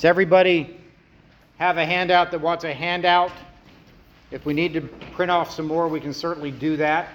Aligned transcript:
Does 0.00 0.06
everybody 0.06 0.78
have 1.58 1.76
a 1.76 1.84
handout 1.84 2.30
that 2.30 2.40
wants 2.40 2.64
a 2.64 2.72
handout? 2.72 3.32
If 4.30 4.46
we 4.46 4.54
need 4.54 4.72
to 4.72 4.80
print 4.80 5.30
off 5.30 5.50
some 5.50 5.66
more, 5.66 5.88
we 5.88 6.00
can 6.00 6.14
certainly 6.14 6.50
do 6.50 6.78
that. 6.78 7.10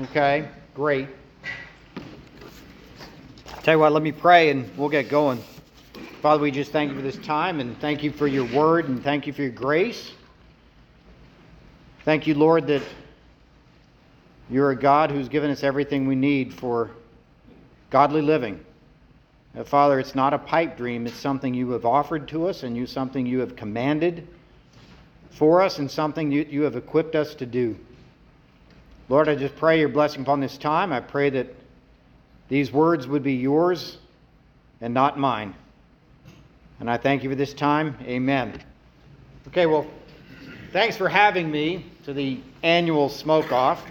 Okay, 0.00 0.48
great. 0.74 1.06
Tell 3.62 3.74
you 3.74 3.78
what, 3.78 3.92
let 3.92 4.02
me 4.02 4.10
pray 4.10 4.50
and 4.50 4.68
we'll 4.76 4.88
get 4.88 5.08
going. 5.08 5.40
Father, 6.20 6.42
we 6.42 6.50
just 6.50 6.72
thank 6.72 6.90
you 6.90 6.96
for 6.96 7.02
this 7.02 7.18
time 7.18 7.60
and 7.60 7.78
thank 7.78 8.02
you 8.02 8.10
for 8.10 8.26
your 8.26 8.46
word 8.46 8.88
and 8.88 9.00
thank 9.00 9.28
you 9.28 9.32
for 9.32 9.42
your 9.42 9.52
grace. 9.52 10.10
Thank 12.04 12.26
you, 12.26 12.34
Lord, 12.34 12.66
that 12.66 12.82
you're 14.50 14.72
a 14.72 14.76
God 14.76 15.12
who's 15.12 15.28
given 15.28 15.48
us 15.52 15.62
everything 15.62 16.08
we 16.08 16.16
need 16.16 16.54
for 16.54 16.90
godly 17.90 18.20
living. 18.20 18.64
Uh, 19.58 19.64
Father, 19.64 19.98
it's 19.98 20.14
not 20.14 20.32
a 20.32 20.38
pipe 20.38 20.76
dream, 20.76 21.06
it's 21.06 21.16
something 21.16 21.52
you 21.52 21.70
have 21.70 21.84
offered 21.84 22.28
to 22.28 22.48
us 22.48 22.62
and 22.62 22.76
you 22.76 22.86
something 22.86 23.26
you 23.26 23.40
have 23.40 23.56
commanded 23.56 24.28
for 25.30 25.62
us 25.62 25.78
and 25.78 25.90
something 25.90 26.30
you, 26.30 26.46
you 26.48 26.62
have 26.62 26.76
equipped 26.76 27.16
us 27.16 27.34
to 27.34 27.44
do. 27.44 27.76
Lord, 29.08 29.28
I 29.28 29.34
just 29.34 29.56
pray 29.56 29.80
your 29.80 29.88
blessing 29.88 30.22
upon 30.22 30.38
this 30.40 30.58
time. 30.58 30.92
I 30.92 31.00
pray 31.00 31.30
that 31.30 31.48
these 32.48 32.70
words 32.70 33.08
would 33.08 33.24
be 33.24 33.34
yours 33.34 33.98
and 34.80 34.94
not 34.94 35.18
mine. 35.18 35.54
And 36.78 36.88
I 36.88 36.96
thank 36.96 37.24
you 37.24 37.30
for 37.30 37.34
this 37.34 37.52
time. 37.52 37.96
Amen. 38.02 38.62
Okay, 39.48 39.66
well, 39.66 39.86
thanks 40.72 40.96
for 40.96 41.08
having 41.08 41.50
me 41.50 41.84
to 42.04 42.12
the 42.12 42.40
annual 42.62 43.08
smoke 43.08 43.50
off, 43.50 43.84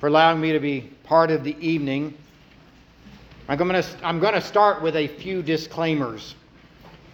for 0.00 0.08
allowing 0.08 0.38
me 0.38 0.52
to 0.52 0.60
be 0.60 0.82
part 1.04 1.30
of 1.30 1.44
the 1.44 1.56
evening. 1.66 2.14
I'm 3.50 3.58
going 3.58 3.82
to, 3.82 3.84
I'm 4.04 4.20
going 4.20 4.34
to 4.34 4.40
start 4.40 4.80
with 4.80 4.94
a 4.94 5.08
few 5.08 5.42
disclaimers. 5.42 6.36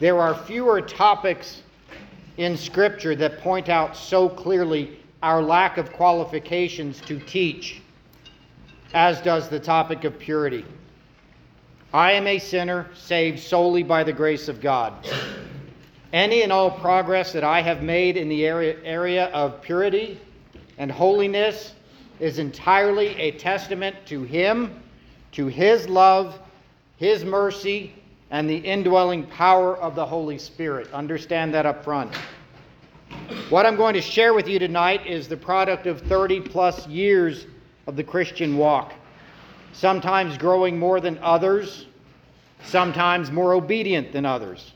There 0.01 0.21
are 0.21 0.35
fewer 0.35 0.83
topics 0.83 1.63
in 2.37 2.59
Scripture 2.59 3.17
that 3.17 3.41
point 3.41 3.71
out 3.71 3.97
so 3.97 4.29
clearly 4.29 4.99
our 5.23 5.41
lack 5.41 5.79
of 5.79 5.95
qualifications 5.95 7.01
to 7.07 7.19
teach, 7.21 7.81
as 8.93 9.23
does 9.23 9.49
the 9.49 9.59
topic 9.59 10.05
of 10.05 10.19
purity. 10.19 10.67
I 11.95 12.13
am 12.13 12.27
a 12.27 12.39
sinner 12.39 12.87
saved 12.95 13.41
solely 13.41 13.83
by 13.83 14.05
the 14.05 14.13
grace 14.13 14.49
of 14.49 14.61
God. 14.61 14.93
Any 16.13 16.43
and 16.43 16.53
all 16.53 16.71
progress 16.71 17.33
that 17.33 17.45
I 17.45 17.63
have 17.63 17.83
made 17.83 18.19
in 18.19 18.29
the 18.29 18.45
area, 18.45 18.77
area 18.85 19.29
of 19.29 19.63
purity 19.63 20.21
and 20.77 20.93
holiness 20.93 21.73
is 22.21 22.39
entirely 22.39 23.19
a 23.19 23.31
testament 23.31 23.97
to 24.09 24.23
Him, 24.23 24.83
to 25.33 25.47
His 25.47 25.89
love, 25.89 26.39
His 26.97 27.25
mercy, 27.25 27.95
and 28.31 28.49
the 28.49 28.57
indwelling 28.57 29.27
power 29.27 29.77
of 29.77 29.95
the 29.95 30.07
Holy 30.07 30.39
Spirit. 30.39 30.93
Understand 30.93 31.55
that 31.55 31.67
up 31.67 31.85
front. 31.85 32.15
What 33.51 33.67
I'm 33.67 33.77
going 33.77 33.95
to 33.95 34.01
share 34.01 34.35
with 34.35 34.49
you 34.49 34.59
tonight 34.59 35.07
is 35.07 35.29
the 35.29 35.37
product 35.37 35.87
of 35.87 36.01
30 36.03 36.41
plus 36.41 36.87
years 36.89 37.47
of 37.87 37.97
the 37.97 38.05
Christian 38.05 38.57
walk 38.57 38.93
sometimes 39.77 40.39
growing 40.39 40.79
more 40.79 41.01
than 41.01 41.19
others, 41.19 41.87
sometimes 42.65 43.31
more 43.31 43.53
obedient 43.53 44.13
than 44.13 44.25
others. 44.25 44.73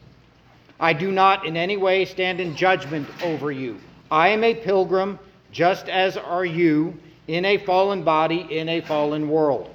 I 0.78 0.92
do 0.92 1.10
not 1.10 1.46
in 1.46 1.56
any 1.56 1.76
way 1.76 2.04
stand 2.04 2.40
in 2.40 2.54
judgment 2.54 3.08
over 3.22 3.50
you. 3.50 3.78
I 4.10 4.28
am 4.28 4.44
a 4.44 4.54
pilgrim, 4.54 5.18
just 5.52 5.88
as 5.88 6.16
are 6.16 6.44
you, 6.44 6.98
in 7.28 7.44
a 7.44 7.58
fallen 7.58 8.02
body, 8.02 8.46
in 8.50 8.68
a 8.68 8.80
fallen 8.80 9.28
world. 9.28 9.74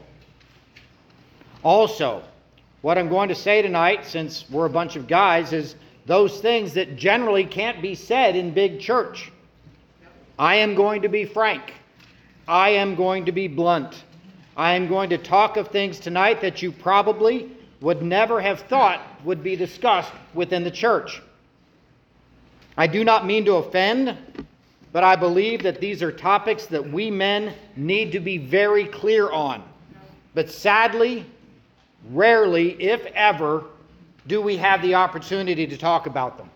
Also, 1.66 2.22
what 2.84 2.96
I'm 2.96 3.10
going 3.10 3.28
to 3.30 3.36
say 3.36 3.64
tonight, 3.64 4.06
since 4.06 4.48
we're 4.52 4.68
a 4.68 4.70
bunch 4.70 4.96
of 4.96 5.08
guys, 5.08 5.52
is 5.52 5.74
those 6.06 6.40
things 6.40 6.74
that 6.76 6.96
generally 6.96 7.44
can't 7.44 7.82
be 7.82 7.96
said 7.96 8.36
in 8.36 8.54
big 8.54 8.80
church. 8.80 9.32
I 10.38 10.58
am 10.58 10.76
going 10.76 11.02
to 11.02 11.10
be 11.10 11.26
frank. 11.26 11.74
I 12.48 12.70
am 12.70 12.94
going 12.94 13.26
to 13.26 13.32
be 13.32 13.48
blunt. 13.48 14.04
I 14.56 14.74
am 14.74 14.88
going 14.88 15.10
to 15.10 15.18
talk 15.18 15.58
of 15.58 15.70
things 15.70 16.00
tonight 16.00 16.40
that 16.42 16.62
you 16.62 16.72
probably 16.72 17.50
would 17.82 18.04
never 18.04 18.40
have 18.40 18.60
thought 18.60 19.02
would 19.24 19.42
be 19.42 19.56
discussed 19.56 20.14
within 20.36 20.64
the 20.64 20.70
church. 20.70 21.20
I 22.78 22.86
do 22.86 23.04
not 23.04 23.26
mean 23.26 23.44
to 23.46 23.56
offend, 23.56 24.16
but 24.92 25.04
I 25.04 25.16
believe 25.16 25.64
that 25.64 25.82
these 25.82 26.04
are 26.04 26.12
topics 26.12 26.68
that 26.68 26.88
we 26.88 27.10
men 27.10 27.56
need 27.76 28.12
to 28.12 28.20
be 28.20 28.38
very 28.38 28.86
clear 28.86 29.32
on. 29.32 29.64
But 30.36 30.52
sadly, 30.52 31.26
rarely, 32.12 32.72
if 32.82 33.06
ever, 33.08 33.64
do 34.28 34.42
we 34.42 34.58
have 34.58 34.82
the 34.82 34.96
opportunity 34.96 35.68
to 35.68 35.78
talk 35.78 36.08
about 36.08 36.38
them. 36.38 36.50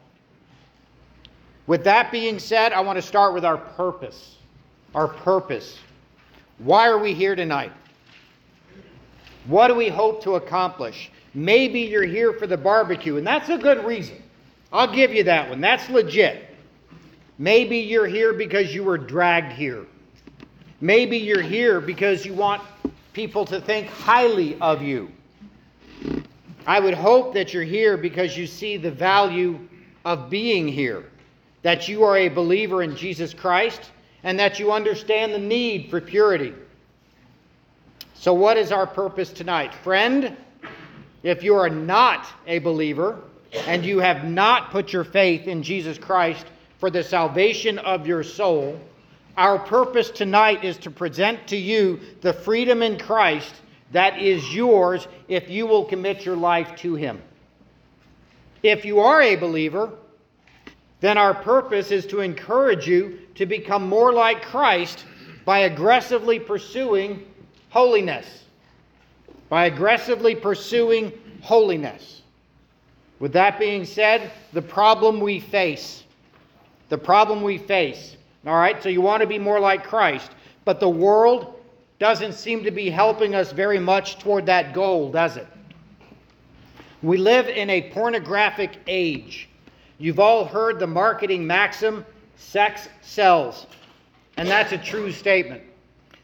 With 1.68 1.84
that 1.84 2.12
being 2.12 2.40
said, 2.40 2.74
I 2.74 2.82
want 2.82 2.98
to 2.98 3.02
start 3.02 3.34
with 3.34 3.46
our 3.46 3.58
purpose. 3.58 4.38
Our 4.96 5.08
purpose. 5.08 5.78
Why 6.58 6.88
are 6.88 6.98
we 6.98 7.14
here 7.14 7.36
tonight? 7.36 7.72
What 9.46 9.68
do 9.68 9.76
we 9.76 9.88
hope 9.88 10.24
to 10.24 10.36
accomplish? 10.36 11.12
Maybe 11.34 11.82
you're 11.82 12.06
here 12.06 12.34
for 12.34 12.48
the 12.48 12.58
barbecue, 12.58 13.18
and 13.18 13.26
that's 13.26 13.50
a 13.50 13.58
good 13.58 13.86
reason. 13.86 14.22
I'll 14.74 14.94
give 14.94 15.14
you 15.14 15.24
that 15.26 15.50
one. 15.50 15.62
That's 15.62 15.88
legit. 15.90 16.56
Maybe 17.38 17.78
you're 17.78 18.08
here 18.08 18.34
because 18.34 18.74
you 18.74 18.84
were 18.84 18.98
dragged 18.98 19.54
here. 19.54 19.86
Maybe 20.82 21.18
you're 21.18 21.42
here 21.42 21.80
because 21.80 22.26
you 22.26 22.34
want 22.34 22.62
people 23.14 23.46
to 23.46 23.62
think 23.62 23.88
highly 23.88 24.60
of 24.60 24.82
you. 24.82 25.12
I 26.70 26.80
would 26.80 26.94
hope 26.94 27.34
that 27.34 27.52
you're 27.52 27.64
here 27.64 27.98
because 27.98 28.38
you 28.38 28.46
see 28.46 28.78
the 28.78 28.92
value 28.92 29.60
of 30.06 30.30
being 30.30 30.68
here, 30.68 31.04
that 31.64 31.88
you 31.88 32.04
are 32.04 32.16
a 32.16 32.30
believer 32.30 32.84
in 32.84 32.96
Jesus 32.96 33.34
Christ, 33.34 33.90
and 34.22 34.38
that 34.38 34.60
you 34.60 34.72
understand 34.72 35.34
the 35.34 35.40
need 35.40 35.90
for 35.90 36.00
purity. 36.00 36.54
So, 38.14 38.36
what 38.36 38.56
is 38.56 38.72
our 38.72 38.86
purpose 38.86 39.32
tonight? 39.32 39.74
Friend, 39.74 40.38
if 41.24 41.42
you 41.42 41.56
are 41.56 41.72
not 41.72 42.28
a 42.46 42.60
believer 42.60 43.18
and 43.66 43.84
you 43.84 43.98
have 43.98 44.26
not 44.26 44.70
put 44.70 44.94
your 44.94 45.04
faith 45.04 45.48
in 45.48 45.64
Jesus 45.64 45.98
Christ 45.98 46.46
for 46.78 46.92
the 46.92 47.04
salvation 47.04 47.80
of 47.80 48.06
your 48.06 48.22
soul, 48.22 48.80
our 49.38 49.58
purpose 49.58 50.12
tonight 50.12 50.64
is 50.64 50.78
to 50.78 50.92
present 50.92 51.48
to 51.48 51.58
you 51.58 52.00
the 52.22 52.32
freedom 52.32 52.84
in 52.84 53.00
Christ 53.00 53.56
that 53.92 54.20
is 54.20 54.54
yours 54.54 55.08
if 55.28 55.50
you 55.50 55.66
will 55.66 55.86
commit 55.86 56.26
your 56.26 56.36
life 56.36 56.76
to 56.78 56.96
Him. 56.96 57.22
If 58.62 58.86
you 58.86 59.00
are 59.00 59.22
a 59.22 59.36
believer, 59.36 59.92
then 61.00 61.18
our 61.18 61.34
purpose 61.34 61.92
is 61.92 62.06
to 62.08 62.20
encourage 62.20 62.88
you 62.88 63.20
to 63.36 63.46
become 63.46 63.88
more 63.88 64.12
like 64.12 64.42
Christ 64.42 65.06
by 65.46 65.60
aggressively 65.60 66.40
pursuing 66.40 67.26
holiness. 67.70 68.44
By 69.48 69.66
aggressively 69.66 70.36
pursuing 70.36 71.14
holiness. 71.42 72.22
With 73.20 73.34
that 73.34 73.60
being 73.60 73.86
said, 73.86 74.32
the 74.54 74.62
problem 74.62 75.20
we 75.20 75.40
face, 75.40 76.04
the 76.90 76.98
problem 76.98 77.42
we 77.42 77.58
face, 77.58 78.16
all 78.46 78.56
right, 78.56 78.82
so 78.82 78.90
you 78.90 79.02
want 79.02 79.22
to 79.22 79.28
be 79.28 79.40
more 79.40 79.60
like 79.60 79.84
Christ, 79.84 80.32
but 80.64 80.80
the 80.80 80.90
world 80.90 81.59
doesn't 82.00 82.34
seem 82.34 82.64
to 82.64 82.72
be 82.72 82.90
helping 82.90 83.36
us 83.36 83.52
very 83.52 83.80
much 83.80 84.20
toward 84.20 84.46
that 84.46 84.74
goal, 84.74 85.12
does 85.12 85.38
it? 85.38 85.48
We 87.02 87.18
live 87.18 87.48
in 87.48 87.70
a 87.70 87.90
pornographic 87.92 88.78
age. 88.88 89.50
You've 89.98 90.20
all 90.20 90.46
heard 90.46 90.80
the 90.80 90.88
marketing 90.88 91.46
maxim 91.46 92.06
sex 92.38 92.88
sells. 93.02 93.68
And 94.38 94.48
that's 94.48 94.72
a 94.72 94.78
true 94.78 95.12
statement. 95.12 95.62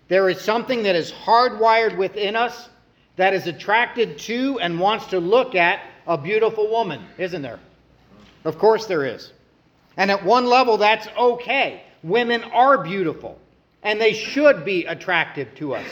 There 0.07 0.29
is 0.29 0.39
something 0.39 0.83
that 0.83 0.95
is 0.95 1.11
hardwired 1.11 1.97
within 1.97 2.35
us 2.35 2.69
that 3.15 3.33
is 3.33 3.47
attracted 3.47 4.17
to 4.19 4.59
and 4.59 4.79
wants 4.79 5.07
to 5.07 5.19
look 5.19 5.55
at 5.55 5.81
a 6.07 6.17
beautiful 6.17 6.69
woman, 6.69 7.03
isn't 7.17 7.41
there? 7.41 7.59
Of 8.43 8.57
course 8.57 8.85
there 8.85 9.05
is. 9.05 9.33
And 9.97 10.11
at 10.11 10.23
one 10.23 10.45
level, 10.45 10.77
that's 10.77 11.07
okay. 11.17 11.83
Women 12.03 12.43
are 12.45 12.83
beautiful, 12.83 13.39
and 13.85 14.01
they 14.01 14.13
should 14.13 14.65
be 14.65 14.83
attractive 14.85 15.53
to 15.55 15.75
us. 15.75 15.85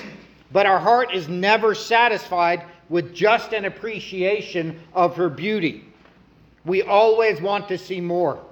But 0.52 0.66
our 0.66 0.80
heart 0.80 1.14
is 1.14 1.30
never 1.30 1.74
satisfied 1.74 2.66
with 2.90 3.14
just 3.14 3.54
an 3.54 3.66
appreciation 3.66 4.82
of 4.94 5.16
her 5.16 5.30
beauty. 5.30 5.86
We 6.66 6.82
always 6.82 7.40
want 7.40 7.68
to 7.70 7.78
see 7.78 8.02
more. 8.02 8.44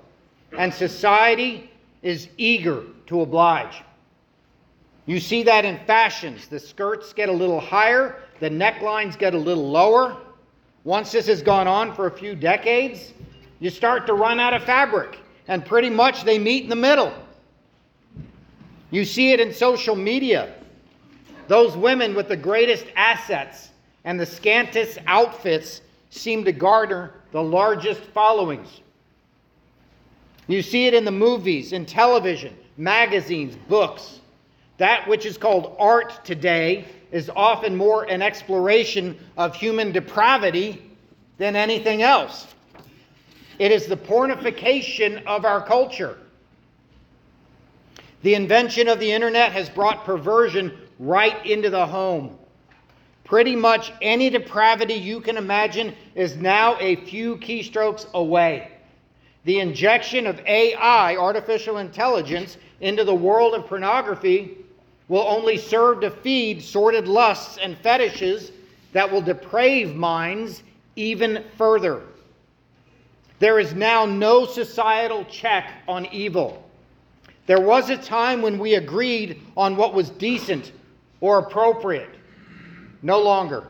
And 0.57 0.73
society 0.73 1.69
is 2.03 2.29
eager 2.38 2.83
to 3.07 3.21
oblige. 3.21 3.83
You 5.07 5.19
see 5.19 5.43
that 5.43 5.65
in 5.65 5.79
fashions. 5.85 6.47
The 6.47 6.59
skirts 6.59 7.11
get 7.11 7.27
a 7.27 7.33
little 7.33 7.59
higher, 7.59 8.21
the 8.39 8.49
necklines 8.49 9.17
get 9.17 9.33
a 9.33 9.38
little 9.38 9.69
lower. 9.69 10.17
Once 10.83 11.11
this 11.11 11.27
has 11.27 11.41
gone 11.41 11.67
on 11.67 11.95
for 11.95 12.07
a 12.07 12.11
few 12.11 12.35
decades, 12.35 13.13
you 13.59 13.69
start 13.69 14.05
to 14.07 14.13
run 14.13 14.39
out 14.39 14.53
of 14.53 14.63
fabric, 14.63 15.19
and 15.47 15.65
pretty 15.65 15.89
much 15.89 16.23
they 16.23 16.38
meet 16.39 16.63
in 16.63 16.69
the 16.69 16.75
middle. 16.75 17.13
You 18.91 19.05
see 19.05 19.31
it 19.31 19.39
in 19.39 19.53
social 19.53 19.95
media. 19.95 20.53
Those 21.47 21.75
women 21.75 22.13
with 22.13 22.27
the 22.27 22.38
greatest 22.38 22.85
assets 22.95 23.69
and 24.03 24.19
the 24.19 24.25
scantest 24.25 24.99
outfits 25.07 25.81
seem 26.09 26.43
to 26.45 26.51
garner 26.51 27.13
the 27.31 27.41
largest 27.41 28.01
followings. 28.01 28.81
You 30.47 30.61
see 30.61 30.88
it 30.88 30.93
in 30.93 31.05
the 31.05 31.11
movies, 31.11 31.71
in 31.71 31.85
television, 31.85 32.55
magazines, 32.77 33.55
books. 33.69 34.19
That 34.77 35.07
which 35.07 35.25
is 35.25 35.38
called 35.38 35.75
art 35.79 36.25
today 36.25 36.85
is 37.11 37.29
often 37.35 37.75
more 37.75 38.03
an 38.03 38.21
exploration 38.21 39.17
of 39.38 39.55
human 39.55 39.91
depravity 39.91 40.81
than 41.38 41.55
anything 41.55 42.01
else. 42.01 42.47
It 43.59 43.71
is 43.71 43.85
the 43.85 43.97
pornification 43.97 45.23
of 45.25 45.45
our 45.45 45.65
culture. 45.65 46.17
The 48.23 48.35
invention 48.35 48.88
of 48.88 49.00
the 49.00 49.12
internet 49.12 49.51
has 49.51 49.69
brought 49.69 50.06
perversion 50.06 50.77
right 51.00 51.44
into 51.45 51.69
the 51.69 51.85
home. 51.85 52.38
Pretty 53.23 53.56
much 53.56 53.91
any 54.01 54.29
depravity 54.29 54.94
you 54.94 55.21
can 55.21 55.38
imagine 55.38 55.95
is 56.15 56.35
now 56.35 56.77
a 56.79 56.97
few 56.97 57.38
keystrokes 57.38 58.12
away. 58.13 58.71
The 59.45 59.59
injection 59.59 60.27
of 60.27 60.39
AI, 60.45 61.15
artificial 61.15 61.77
intelligence, 61.77 62.57
into 62.79 63.03
the 63.03 63.15
world 63.15 63.56
of 63.56 63.65
pornography 63.68 64.57
will 65.07 65.25
only 65.27 65.57
serve 65.57 66.01
to 66.01 66.12
feed 66.12 66.62
sordid 66.62 67.07
lusts 67.07 67.57
and 67.57 67.77
fetishes 67.77 68.51
that 68.94 69.12
will 69.12 69.21
deprave 69.21 69.95
minds 69.95 70.62
even 70.95 71.44
further. 71.57 72.01
There 73.39 73.59
is 73.59 73.74
now 73.74 74.06
no 74.06 74.45
societal 74.45 75.25
check 75.25 75.71
on 75.88 76.06
evil. 76.07 76.60
There 77.51 77.59
was 77.59 77.89
a 77.89 77.98
time 77.98 78.42
when 78.42 78.57
we 78.57 78.75
agreed 78.75 79.42
on 79.57 79.75
what 79.75 79.94
was 79.94 80.09
decent 80.09 80.71
or 81.19 81.39
appropriate. 81.39 82.15
No 83.01 83.19
longer. 83.19 83.68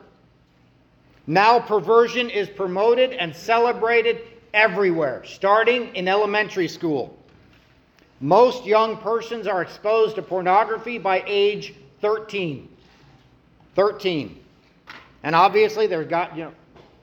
Now 1.25 1.59
perversion 1.59 2.29
is 2.29 2.47
promoted 2.47 3.11
and 3.13 3.35
celebrated 3.35 4.21
everywhere, 4.53 5.23
starting 5.25 5.95
in 5.95 6.07
elementary 6.07 6.67
school. 6.67 7.17
Most 8.19 8.67
young 8.67 8.97
persons 8.97 9.47
are 9.47 9.63
exposed 9.63 10.15
to 10.17 10.21
pornography 10.21 10.99
by 10.99 11.23
age 11.25 11.73
13. 12.01 12.69
13. 13.73 14.43
And 15.23 15.35
obviously, 15.35 15.87
there's 15.87 16.05
got, 16.05 16.37
you 16.37 16.43
know, 16.43 16.53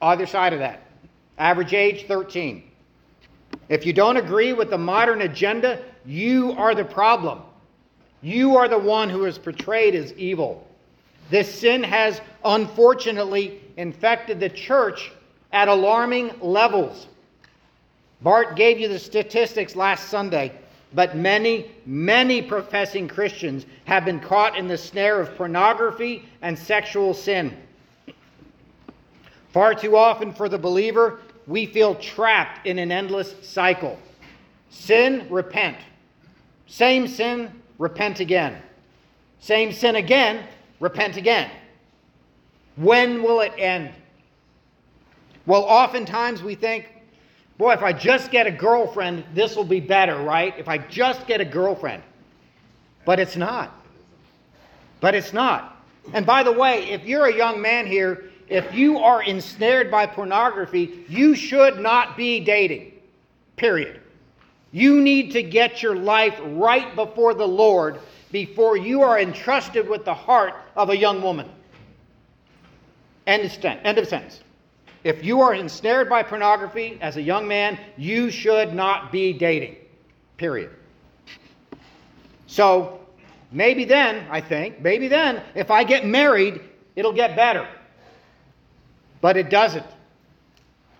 either 0.01 0.25
side 0.25 0.53
of 0.53 0.59
that. 0.59 0.83
Average 1.37 1.73
age 1.73 2.07
13. 2.07 2.63
If 3.67 3.85
you 3.85 3.91
don't 3.91 4.15
agree 4.15 4.53
with 4.53 4.69
the 4.69 4.77
modern 4.77 5.23
agenda, 5.23 5.83
you 6.09 6.53
are 6.53 6.73
the 6.73 6.83
problem. 6.83 7.43
You 8.23 8.57
are 8.57 8.67
the 8.67 8.79
one 8.79 9.11
who 9.11 9.25
is 9.25 9.37
portrayed 9.37 9.93
as 9.93 10.11
evil. 10.13 10.67
This 11.29 11.53
sin 11.53 11.83
has 11.83 12.19
unfortunately 12.43 13.61
infected 13.77 14.39
the 14.39 14.49
church 14.49 15.11
at 15.53 15.67
alarming 15.67 16.31
levels. 16.41 17.07
Bart 18.21 18.55
gave 18.55 18.79
you 18.79 18.87
the 18.87 18.97
statistics 18.97 19.75
last 19.75 20.09
Sunday, 20.09 20.51
but 20.95 21.15
many, 21.15 21.69
many 21.85 22.41
professing 22.41 23.07
Christians 23.07 23.67
have 23.85 24.03
been 24.03 24.19
caught 24.19 24.57
in 24.57 24.67
the 24.67 24.79
snare 24.79 25.21
of 25.21 25.35
pornography 25.35 26.27
and 26.41 26.57
sexual 26.57 27.13
sin. 27.13 27.55
Far 29.53 29.75
too 29.75 29.95
often 29.95 30.33
for 30.33 30.49
the 30.49 30.57
believer, 30.57 31.19
we 31.45 31.67
feel 31.67 31.93
trapped 31.93 32.65
in 32.65 32.79
an 32.79 32.91
endless 32.91 33.35
cycle. 33.43 33.99
Sin, 34.71 35.27
repent. 35.29 35.77
Same 36.69 37.07
sin, 37.07 37.51
repent 37.79 38.19
again. 38.19 38.61
Same 39.39 39.73
sin 39.73 39.95
again, 39.95 40.45
repent 40.79 41.17
again. 41.17 41.49
When 42.75 43.23
will 43.23 43.41
it 43.41 43.53
end? 43.57 43.91
Well, 45.47 45.63
oftentimes 45.63 46.43
we 46.43 46.53
think, 46.53 46.87
boy, 47.57 47.73
if 47.73 47.81
I 47.81 47.91
just 47.91 48.29
get 48.29 48.45
a 48.45 48.51
girlfriend, 48.51 49.25
this 49.33 49.55
will 49.55 49.65
be 49.65 49.79
better, 49.79 50.17
right? 50.17 50.53
If 50.59 50.69
I 50.69 50.77
just 50.77 51.25
get 51.25 51.41
a 51.41 51.45
girlfriend. 51.45 52.03
But 53.03 53.19
it's 53.19 53.35
not. 53.35 53.75
But 55.01 55.15
it's 55.15 55.33
not. 55.33 55.75
And 56.13 56.25
by 56.25 56.43
the 56.43 56.51
way, 56.51 56.89
if 56.91 57.03
you're 57.03 57.25
a 57.25 57.35
young 57.35 57.61
man 57.61 57.87
here, 57.87 58.25
if 58.47 58.73
you 58.75 58.99
are 58.99 59.23
ensnared 59.23 59.89
by 59.89 60.05
pornography, 60.05 61.05
you 61.09 61.33
should 61.33 61.79
not 61.79 62.15
be 62.15 62.39
dating. 62.39 62.91
Period. 63.55 64.01
You 64.71 65.01
need 65.01 65.31
to 65.31 65.43
get 65.43 65.81
your 65.81 65.95
life 65.95 66.39
right 66.43 66.95
before 66.95 67.33
the 67.33 67.47
Lord 67.47 67.99
before 68.31 68.77
you 68.77 69.01
are 69.01 69.19
entrusted 69.19 69.89
with 69.89 70.05
the 70.05 70.13
heart 70.13 70.53
of 70.75 70.89
a 70.89 70.97
young 70.97 71.21
woman. 71.21 71.49
End 73.25 73.45
of, 73.45 73.65
end 73.65 73.97
of 73.97 74.07
sentence. 74.07 74.41
If 75.03 75.23
you 75.23 75.41
are 75.41 75.53
ensnared 75.53 76.09
by 76.09 76.23
pornography 76.23 76.97
as 77.01 77.17
a 77.17 77.21
young 77.21 77.47
man, 77.47 77.79
you 77.97 78.29
should 78.29 78.73
not 78.73 79.11
be 79.11 79.33
dating. 79.33 79.77
Period. 80.37 80.71
So 82.47 82.99
maybe 83.51 83.85
then, 83.85 84.27
I 84.29 84.41
think, 84.41 84.81
maybe 84.81 85.07
then, 85.07 85.41
if 85.55 85.71
I 85.71 85.83
get 85.83 86.05
married, 86.05 86.61
it'll 86.95 87.13
get 87.13 87.35
better. 87.35 87.67
But 89.21 89.37
it 89.37 89.49
doesn't. 89.49 89.85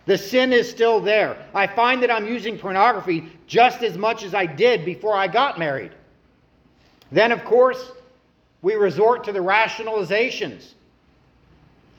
The 0.09 0.17
sin 0.17 0.53
is 0.53 0.67
still 0.67 1.00
there. 1.00 1.38
I 1.53 1.67
find 1.67 2.01
that 2.01 2.09
I'm 2.09 2.25
using 2.25 2.57
pornography 2.57 3.31
just 3.45 3.83
as 3.83 3.95
much 3.95 4.23
as 4.23 4.33
I 4.33 4.47
did 4.47 4.83
before 4.83 5.15
I 5.15 5.27
got 5.27 5.59
married. 5.59 5.91
Then, 7.11 7.31
of 7.31 7.45
course, 7.45 7.91
we 8.63 8.73
resort 8.73 9.23
to 9.25 9.31
the 9.31 9.38
rationalizations. 9.38 10.73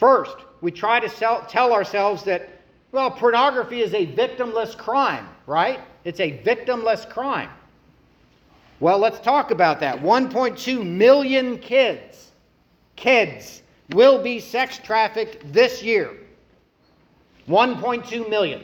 First, 0.00 0.34
we 0.60 0.72
try 0.72 0.98
to 0.98 1.08
sell, 1.08 1.46
tell 1.48 1.72
ourselves 1.72 2.24
that, 2.24 2.48
well, 2.90 3.12
pornography 3.12 3.80
is 3.80 3.94
a 3.94 4.08
victimless 4.08 4.76
crime, 4.76 5.28
right? 5.46 5.78
It's 6.02 6.18
a 6.18 6.42
victimless 6.42 7.08
crime. 7.08 7.50
Well, 8.80 8.98
let's 8.98 9.20
talk 9.20 9.52
about 9.52 9.78
that. 9.78 10.02
1.2 10.02 10.84
million 10.84 11.58
kids, 11.58 12.32
kids, 12.96 13.62
will 13.90 14.20
be 14.20 14.40
sex 14.40 14.78
trafficked 14.78 15.52
this 15.52 15.80
year. 15.80 16.16
1.2 17.50 18.30
million. 18.30 18.62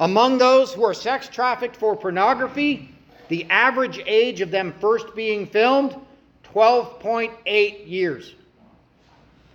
Among 0.00 0.38
those 0.38 0.72
who 0.72 0.84
are 0.84 0.94
sex 0.94 1.28
trafficked 1.28 1.76
for 1.76 1.96
pornography, 1.96 2.94
the 3.28 3.44
average 3.50 4.00
age 4.06 4.40
of 4.40 4.50
them 4.50 4.72
first 4.80 5.14
being 5.14 5.46
filmed 5.46 5.96
12.8 6.54 7.88
years. 7.88 8.34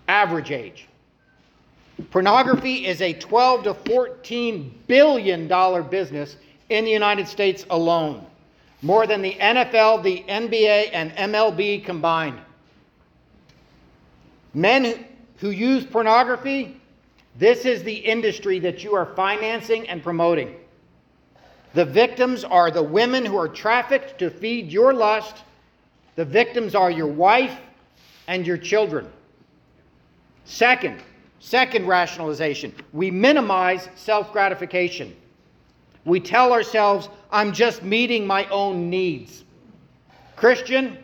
Average 0.08 0.52
age. 0.52 0.88
Pornography 2.12 2.86
is 2.86 3.02
a 3.02 3.14
12 3.14 3.64
to 3.64 3.74
14 3.74 4.80
billion 4.88 5.48
dollar 5.48 5.82
business 5.82 6.36
in 6.70 6.86
the 6.86 6.92
United 6.92 7.28
States 7.28 7.66
alone, 7.70 8.26
more 8.82 9.08
than 9.08 9.22
the 9.22 9.34
NFL, 9.36 10.04
the 10.04 10.24
NBA, 10.28 10.90
and 10.92 11.12
MLB 11.14 11.86
combined. 11.86 12.40
Men 14.54 15.06
who 15.38 15.52
use 15.52 15.86
pornography, 15.86 16.80
this 17.38 17.66
is 17.66 17.84
the 17.84 17.96
industry 17.96 18.60
that 18.60 18.84
you 18.84 18.96
are 18.96 19.06
financing 19.06 19.88
and 19.90 20.04
promoting. 20.04 20.56
The 21.74 21.86
victims 21.86 22.44
are 22.44 22.70
the 22.70 22.84
women 22.84 23.26
who 23.26 23.38
are 23.38 23.48
trafficked 23.48 24.20
to 24.20 24.30
feed 24.30 24.72
your 24.72 24.94
lust. 24.94 25.38
The 26.16 26.26
victims 26.26 26.76
are 26.76 26.92
your 26.92 27.08
wife 27.08 27.58
and 28.28 28.46
your 28.46 28.58
children. 28.58 29.10
Second, 30.46 31.02
second 31.40 31.88
rationalization, 31.88 32.76
we 32.92 33.10
minimize 33.10 33.90
self 33.96 34.32
gratification. 34.32 35.16
We 36.06 36.20
tell 36.20 36.52
ourselves, 36.52 37.10
I'm 37.32 37.54
just 37.54 37.82
meeting 37.82 38.28
my 38.28 38.46
own 38.50 38.90
needs. 38.90 39.44
Christian, 40.36 40.98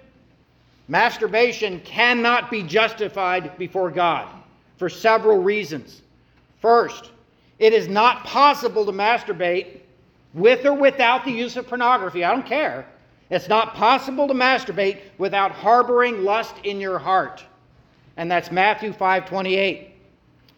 masturbation 0.88 1.80
cannot 1.80 2.52
be 2.52 2.62
justified 2.62 3.58
before 3.58 3.90
God 3.90 4.28
for 4.78 4.90
several 4.90 5.42
reasons. 5.42 6.02
First, 6.62 7.12
it 7.58 7.74
is 7.74 7.88
not 7.88 8.24
possible 8.24 8.86
to 8.86 8.92
masturbate 8.92 9.80
with 10.34 10.66
or 10.66 10.74
without 10.74 11.26
the 11.26 11.32
use 11.32 11.58
of 11.58 11.68
pornography. 11.68 12.24
I 12.24 12.32
don't 12.32 12.46
care. 12.46 12.86
It's 13.30 13.48
not 13.48 13.76
possible 13.76 14.28
to 14.28 14.34
masturbate 14.34 15.02
without 15.18 15.52
harboring 15.52 16.24
lust 16.24 16.56
in 16.64 16.80
your 16.80 17.00
heart. 17.00 17.44
And 18.18 18.30
that's 18.30 18.52
Matthew 18.52 18.92
5:28. 18.92 19.92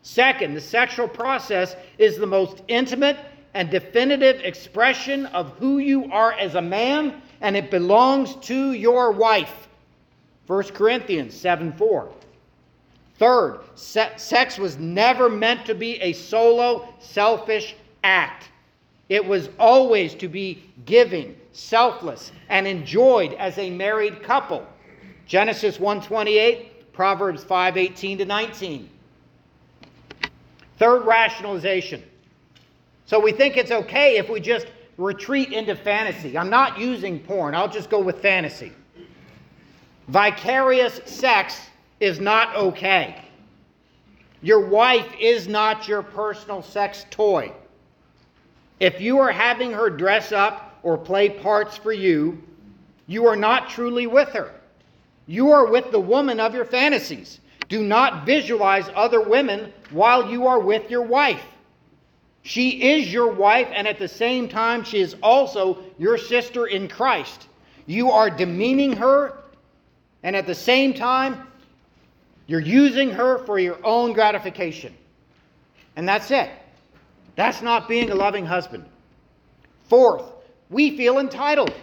Second, 0.03 0.55
the 0.55 0.61
sexual 0.61 1.07
process 1.07 1.75
is 1.97 2.17
the 2.17 2.25
most 2.25 2.63
intimate 2.67 3.17
and 3.53 3.69
definitive 3.69 4.41
expression 4.41 5.25
of 5.27 5.51
who 5.59 5.77
you 5.77 6.11
are 6.11 6.33
as 6.33 6.55
a 6.55 6.61
man, 6.61 7.21
and 7.41 7.55
it 7.55 7.69
belongs 7.69 8.35
to 8.47 8.71
your 8.71 9.11
wife. 9.11 9.67
1 10.47 10.63
Corinthians 10.73 11.35
7 11.35 11.71
4. 11.73 12.09
Third, 13.21 13.59
sex 13.75 14.57
was 14.57 14.79
never 14.79 15.29
meant 15.29 15.67
to 15.67 15.75
be 15.75 16.01
a 16.01 16.11
solo, 16.11 16.91
selfish 16.97 17.75
act. 18.03 18.49
It 19.09 19.23
was 19.23 19.49
always 19.59 20.15
to 20.15 20.27
be 20.27 20.63
giving, 20.87 21.35
selfless, 21.51 22.31
and 22.49 22.65
enjoyed 22.65 23.33
as 23.33 23.59
a 23.59 23.69
married 23.69 24.23
couple. 24.23 24.65
Genesis 25.27 25.79
128, 25.79 26.91
Proverbs 26.93 27.43
5:18 27.43 28.17
to 28.17 28.25
19. 28.25 28.89
Third 30.79 31.05
rationalization. 31.05 32.01
So 33.05 33.19
we 33.19 33.33
think 33.33 33.55
it's 33.55 33.69
okay 33.69 34.17
if 34.17 34.29
we 34.29 34.39
just 34.39 34.65
retreat 34.97 35.53
into 35.53 35.75
fantasy. 35.75 36.35
I'm 36.35 36.49
not 36.49 36.79
using 36.79 37.19
porn, 37.19 37.53
I'll 37.53 37.69
just 37.69 37.91
go 37.91 37.99
with 37.99 38.19
fantasy. 38.19 38.71
Vicarious 40.07 41.01
sex 41.05 41.67
is 42.01 42.19
not 42.19 42.55
okay. 42.55 43.23
Your 44.41 44.67
wife 44.67 45.07
is 45.19 45.47
not 45.47 45.87
your 45.87 46.01
personal 46.01 46.63
sex 46.63 47.05
toy. 47.11 47.53
If 48.79 48.99
you 48.99 49.19
are 49.19 49.31
having 49.31 49.71
her 49.71 49.89
dress 49.89 50.31
up 50.31 50.79
or 50.81 50.97
play 50.97 51.29
parts 51.29 51.77
for 51.77 51.93
you, 51.93 52.41
you 53.05 53.27
are 53.27 53.35
not 53.35 53.69
truly 53.69 54.07
with 54.07 54.29
her. 54.29 54.51
You 55.27 55.51
are 55.51 55.67
with 55.67 55.91
the 55.91 55.99
woman 55.99 56.39
of 56.39 56.55
your 56.55 56.65
fantasies. 56.65 57.39
Do 57.69 57.83
not 57.83 58.25
visualize 58.25 58.89
other 58.95 59.21
women 59.21 59.71
while 59.91 60.29
you 60.29 60.47
are 60.47 60.59
with 60.59 60.89
your 60.89 61.03
wife. 61.03 61.43
She 62.41 62.95
is 62.95 63.13
your 63.13 63.31
wife, 63.31 63.67
and 63.71 63.87
at 63.87 63.99
the 63.99 64.07
same 64.07 64.49
time, 64.49 64.83
she 64.83 64.99
is 64.99 65.15
also 65.21 65.77
your 65.99 66.17
sister 66.17 66.65
in 66.65 66.87
Christ. 66.87 67.47
You 67.85 68.09
are 68.09 68.31
demeaning 68.31 68.93
her, 68.93 69.37
and 70.23 70.35
at 70.35 70.47
the 70.47 70.55
same 70.55 70.95
time, 70.95 71.47
you're 72.47 72.59
using 72.59 73.09
her 73.11 73.39
for 73.39 73.59
your 73.59 73.77
own 73.83 74.13
gratification. 74.13 74.93
And 75.95 76.07
that's 76.07 76.31
it. 76.31 76.49
That's 77.35 77.61
not 77.61 77.87
being 77.87 78.11
a 78.11 78.15
loving 78.15 78.45
husband. 78.45 78.85
Fourth, 79.87 80.23
we 80.69 80.95
feel 80.97 81.19
entitled. 81.19 81.73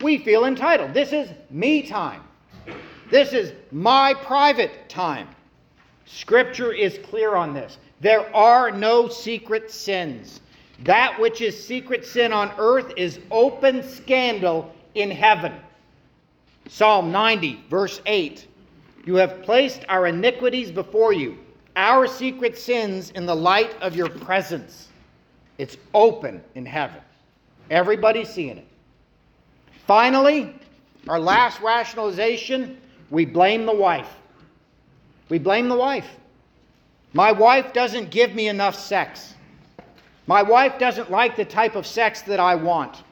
We 0.00 0.18
feel 0.18 0.44
entitled. 0.44 0.94
This 0.94 1.12
is 1.12 1.30
me 1.50 1.82
time. 1.82 2.22
This 3.10 3.32
is 3.32 3.52
my 3.70 4.14
private 4.14 4.88
time. 4.88 5.28
Scripture 6.06 6.72
is 6.72 6.98
clear 7.04 7.34
on 7.34 7.54
this. 7.54 7.78
There 8.00 8.34
are 8.34 8.70
no 8.70 9.08
secret 9.08 9.70
sins. 9.70 10.40
That 10.84 11.20
which 11.20 11.40
is 11.40 11.62
secret 11.62 12.06
sin 12.06 12.32
on 12.32 12.52
earth 12.58 12.92
is 12.96 13.18
open 13.30 13.82
scandal 13.82 14.72
in 14.94 15.10
heaven. 15.10 15.52
Psalm 16.68 17.12
90, 17.12 17.64
verse 17.68 18.00
8. 18.06 18.46
You 19.04 19.16
have 19.16 19.42
placed 19.42 19.84
our 19.88 20.06
iniquities 20.06 20.70
before 20.70 21.12
you, 21.12 21.38
our 21.76 22.06
secret 22.06 22.58
sins 22.58 23.10
in 23.10 23.26
the 23.26 23.34
light 23.34 23.74
of 23.80 23.96
your 23.96 24.08
presence. 24.08 24.88
It's 25.58 25.76
open 25.94 26.42
in 26.54 26.66
heaven. 26.66 27.00
Everybody's 27.70 28.28
seeing 28.28 28.58
it. 28.58 28.66
Finally, 29.86 30.54
our 31.08 31.18
last 31.18 31.60
rationalization 31.60 32.76
we 33.10 33.24
blame 33.24 33.66
the 33.66 33.74
wife. 33.74 34.08
We 35.28 35.38
blame 35.38 35.68
the 35.68 35.76
wife. 35.76 36.06
My 37.12 37.32
wife 37.32 37.72
doesn't 37.72 38.10
give 38.10 38.34
me 38.34 38.48
enough 38.48 38.76
sex. 38.76 39.34
My 40.26 40.42
wife 40.42 40.78
doesn't 40.78 41.10
like 41.10 41.36
the 41.36 41.44
type 41.44 41.74
of 41.74 41.86
sex 41.86 42.22
that 42.22 42.38
I 42.38 42.54
want. 42.54 43.02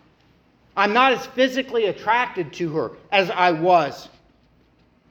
I'm 0.77 0.93
not 0.93 1.13
as 1.13 1.27
physically 1.27 1.87
attracted 1.87 2.53
to 2.55 2.73
her 2.77 2.93
as 3.11 3.31
I 3.31 3.51
was. 3.51 4.09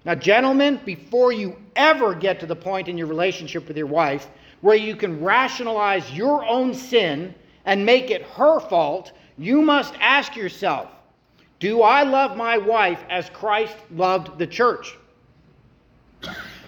Now, 0.07 0.15
gentlemen, 0.15 0.79
before 0.85 1.33
you 1.33 1.57
ever 1.75 2.15
get 2.15 2.39
to 2.39 2.45
the 2.45 2.55
point 2.55 2.87
in 2.87 2.97
your 2.97 3.07
relationship 3.07 3.67
with 3.67 3.75
your 3.75 3.87
wife 3.87 4.29
where 4.61 4.77
you 4.77 4.95
can 4.95 5.21
rationalize 5.21 6.09
your 6.13 6.45
own 6.45 6.73
sin 6.73 7.35
and 7.65 7.85
make 7.85 8.09
it 8.09 8.21
her 8.21 8.61
fault, 8.61 9.11
you 9.37 9.61
must 9.61 9.93
ask 9.99 10.33
yourself 10.33 10.89
Do 11.59 11.81
I 11.81 12.03
love 12.03 12.37
my 12.37 12.57
wife 12.57 13.03
as 13.09 13.29
Christ 13.31 13.75
loved 13.91 14.39
the 14.39 14.47
church? 14.47 14.95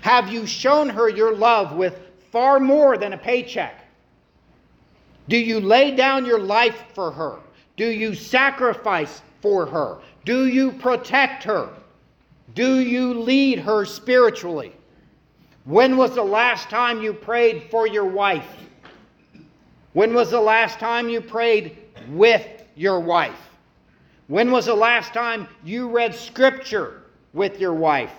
Have 0.02 0.28
you 0.28 0.46
shown 0.46 0.90
her 0.90 1.08
your 1.08 1.34
love 1.34 1.78
with 1.78 1.98
far 2.34 2.60
more 2.60 2.98
than 2.98 3.14
a 3.14 3.18
paycheck? 3.18 3.86
Do 5.30 5.38
you 5.38 5.62
lay 5.62 5.96
down 5.96 6.26
your 6.26 6.40
life 6.40 6.84
for 6.94 7.10
her? 7.10 7.40
Do 7.78 7.88
you 7.88 8.16
sacrifice 8.16 9.22
for 9.42 9.66
her? 9.66 10.00
Do 10.26 10.48
you 10.48 10.74
protect 10.74 11.46
her? 11.46 11.70
Do 12.56 12.80
you 12.80 13.14
lead 13.14 13.60
her 13.60 13.86
spiritually? 13.86 14.74
When 15.66 15.98
was 15.98 16.16
the 16.16 16.24
last 16.24 16.70
time 16.70 17.02
you 17.02 17.14
prayed 17.14 17.68
for 17.70 17.88
your 17.88 18.06
wife? 18.06 18.48
When 19.94 20.14
was 20.14 20.32
the 20.32 20.40
last 20.40 20.80
time 20.80 21.10
you 21.10 21.22
prayed 21.22 21.78
with 22.10 22.48
your 22.76 23.00
wife? 23.00 23.50
When 24.28 24.52
was 24.52 24.68
the 24.68 24.76
last 24.76 25.14
time 25.14 25.48
you 25.64 25.90
read 25.90 26.14
scripture 26.14 27.04
with 27.34 27.60
your 27.60 27.74
wife? 27.74 28.14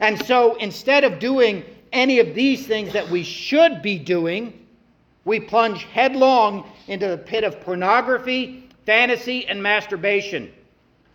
And 0.00 0.22
so 0.26 0.56
instead 0.56 1.04
of 1.04 1.18
doing 1.18 1.64
any 1.92 2.18
of 2.18 2.34
these 2.34 2.66
things 2.66 2.92
that 2.92 3.08
we 3.08 3.22
should 3.22 3.82
be 3.82 3.98
doing, 3.98 4.66
we 5.24 5.40
plunge 5.40 5.84
headlong 5.84 6.70
into 6.88 7.08
the 7.08 7.18
pit 7.18 7.44
of 7.44 7.60
pornography, 7.60 8.68
fantasy, 8.84 9.46
and 9.46 9.62
masturbation, 9.62 10.52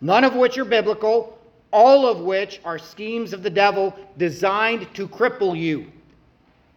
none 0.02 0.24
of 0.24 0.36
which 0.36 0.58
are 0.58 0.66
biblical, 0.66 1.38
all 1.72 2.08
of 2.08 2.20
which 2.20 2.60
are 2.66 2.78
schemes 2.78 3.34
of 3.34 3.44
the 3.44 3.50
devil 3.50 3.96
designed 4.18 4.94
to 4.94 5.08
cripple 5.08 5.58
you 5.58 5.92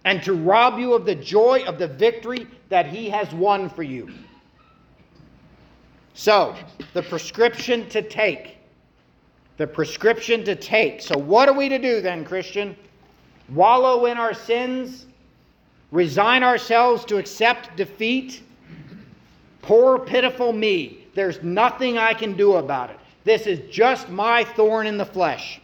and 0.05 0.23
to 0.23 0.35
rob 0.35 0.79
you 0.79 0.93
of 0.93 1.05
the 1.05 1.15
joy 1.15 1.65
of 1.65 1.79
the 1.79 1.89
victory 1.89 2.47
that 2.69 2.87
he 2.87 3.09
has 3.09 3.33
won 3.33 3.69
for 3.69 3.83
you. 3.83 4.11
So, 6.15 6.55
the 6.93 7.03
prescription 7.03 7.89
to 7.89 8.03
take. 8.03 8.59
The 9.57 9.67
prescription 9.67 10.45
to 10.45 10.55
take. 10.55 11.01
So, 11.01 11.19
what 11.19 11.49
are 11.49 11.55
we 11.55 11.69
to 11.69 11.79
do 11.79 12.01
then, 12.01 12.25
Christian? 12.25 12.77
Wallow 13.49 14.07
in 14.07 14.17
our 14.17 14.35
sins? 14.35 15.07
Resign 15.91 16.43
ourselves 16.43 17.05
to 17.07 17.19
accept 17.19 17.77
defeat? 17.77 18.43
Poor, 19.63 19.99
pitiful 19.99 20.53
me. 20.53 21.07
There's 21.15 21.43
nothing 21.43 21.99
I 21.99 22.15
can 22.15 22.37
do 22.37 22.55
about 22.55 22.91
it. 22.91 22.99
This 23.25 23.47
is 23.47 23.71
just 23.71 24.09
my 24.09 24.45
thorn 24.45 24.87
in 24.87 24.99
the 24.99 25.07
flesh. 25.07 25.61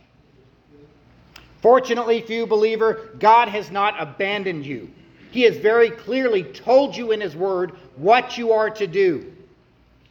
Fortunately 1.63 2.23
for 2.23 2.33
you, 2.33 2.47
believer, 2.47 3.11
God 3.19 3.49
has 3.49 3.71
not 3.71 4.01
abandoned 4.01 4.65
you. 4.65 4.91
He 5.31 5.43
has 5.43 5.57
very 5.59 5.91
clearly 5.91 6.43
told 6.43 6.97
you 6.97 7.13
in 7.13 7.21
His 7.21 7.37
Word 7.37 7.73
what 7.97 8.39
you 8.39 8.53
are 8.53 8.71
to 8.71 8.87
do. 8.87 9.33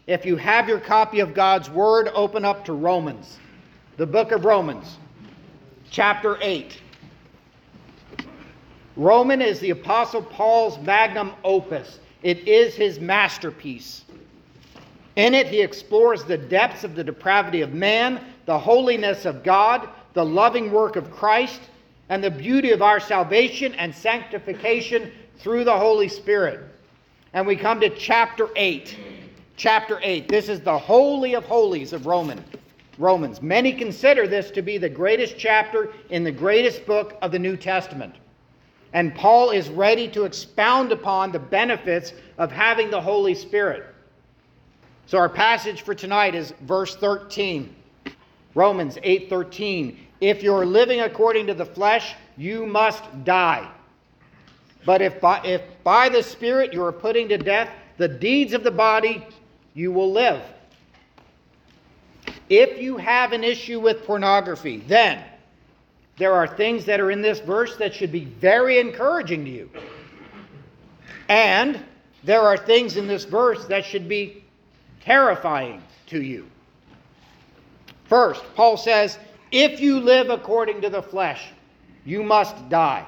If 0.05 0.25
you 0.25 0.37
have 0.37 0.69
your 0.69 0.79
copy 0.79 1.19
of 1.19 1.33
God's 1.33 1.69
Word, 1.69 2.09
open 2.13 2.45
up 2.45 2.65
to 2.65 2.73
Romans, 2.73 3.37
the 3.97 4.05
book 4.05 4.31
of 4.31 4.45
Romans, 4.45 4.97
chapter 5.89 6.37
8. 6.41 6.79
Roman 8.95 9.41
is 9.41 9.59
the 9.59 9.71
Apostle 9.71 10.21
Paul's 10.21 10.77
magnum 10.79 11.31
opus, 11.43 11.99
it 12.21 12.47
is 12.47 12.75
his 12.75 12.99
masterpiece. 12.99 14.03
In 15.19 15.33
it, 15.33 15.47
he 15.47 15.59
explores 15.59 16.23
the 16.23 16.37
depths 16.37 16.85
of 16.85 16.95
the 16.95 17.03
depravity 17.03 17.59
of 17.59 17.73
man, 17.73 18.23
the 18.45 18.57
holiness 18.57 19.25
of 19.25 19.43
God, 19.43 19.89
the 20.13 20.23
loving 20.23 20.71
work 20.71 20.95
of 20.95 21.11
Christ, 21.11 21.59
and 22.07 22.23
the 22.23 22.31
beauty 22.31 22.71
of 22.71 22.81
our 22.81 23.01
salvation 23.01 23.73
and 23.73 23.93
sanctification 23.93 25.11
through 25.39 25.65
the 25.65 25.77
Holy 25.77 26.07
Spirit. 26.07 26.61
And 27.33 27.45
we 27.45 27.57
come 27.57 27.81
to 27.81 27.89
chapter 27.89 28.47
8. 28.55 28.97
Chapter 29.57 29.99
8. 30.01 30.29
This 30.29 30.47
is 30.47 30.61
the 30.61 30.79
holy 30.79 31.35
of 31.35 31.43
holies 31.43 31.91
of 31.91 32.05
Roman, 32.05 32.41
Romans. 32.97 33.41
Many 33.41 33.73
consider 33.73 34.25
this 34.25 34.49
to 34.51 34.61
be 34.61 34.77
the 34.77 34.87
greatest 34.87 35.37
chapter 35.37 35.91
in 36.11 36.23
the 36.23 36.31
greatest 36.31 36.85
book 36.85 37.17
of 37.21 37.33
the 37.33 37.39
New 37.39 37.57
Testament. 37.57 38.15
And 38.93 39.13
Paul 39.13 39.49
is 39.49 39.67
ready 39.67 40.07
to 40.11 40.23
expound 40.23 40.93
upon 40.93 41.33
the 41.33 41.39
benefits 41.39 42.13
of 42.37 42.53
having 42.53 42.89
the 42.89 43.01
Holy 43.01 43.35
Spirit. 43.35 43.83
So 45.09 45.17
our 45.17 45.27
passage 45.27 45.81
for 45.81 45.95
tonight 45.95 46.35
is 46.35 46.53
verse 46.61 46.95
13. 46.95 47.75
Romans 48.53 48.99
8:13. 49.01 49.97
If 50.21 50.43
you're 50.43 50.67
living 50.67 51.01
according 51.01 51.47
to 51.47 51.55
the 51.55 51.65
flesh, 51.65 52.13
you 52.37 52.67
must 52.67 53.01
die. 53.23 53.67
But 54.85 55.01
if 55.01 55.19
by, 55.19 55.41
if 55.43 55.63
by 55.83 56.09
the 56.09 56.21
Spirit 56.21 56.73
you 56.73 56.83
are 56.83 56.91
putting 56.91 57.27
to 57.29 57.39
death 57.39 57.71
the 57.97 58.07
deeds 58.07 58.53
of 58.53 58.63
the 58.63 58.69
body, 58.69 59.25
you 59.73 59.91
will 59.91 60.11
live. 60.11 60.43
If 62.47 62.79
you 62.79 62.97
have 62.97 63.33
an 63.33 63.43
issue 63.43 63.79
with 63.79 64.05
pornography, 64.05 64.83
then 64.87 65.23
there 66.19 66.33
are 66.33 66.45
things 66.45 66.85
that 66.85 66.99
are 66.99 67.09
in 67.09 67.23
this 67.23 67.39
verse 67.39 67.75
that 67.77 67.95
should 67.95 68.11
be 68.11 68.25
very 68.25 68.77
encouraging 68.77 69.43
to 69.45 69.49
you. 69.49 69.71
And 71.27 71.83
there 72.23 72.41
are 72.41 72.57
things 72.57 72.95
in 72.95 73.07
this 73.07 73.25
verse 73.25 73.65
that 73.65 73.83
should 73.83 74.07
be 74.07 74.43
terrifying 75.03 75.81
to 76.07 76.21
you. 76.21 76.47
First, 78.05 78.43
Paul 78.55 78.77
says, 78.77 79.17
if 79.51 79.79
you 79.79 79.99
live 79.99 80.29
according 80.29 80.81
to 80.81 80.89
the 80.89 81.01
flesh, 81.01 81.49
you 82.05 82.23
must 82.23 82.69
die. 82.69 83.05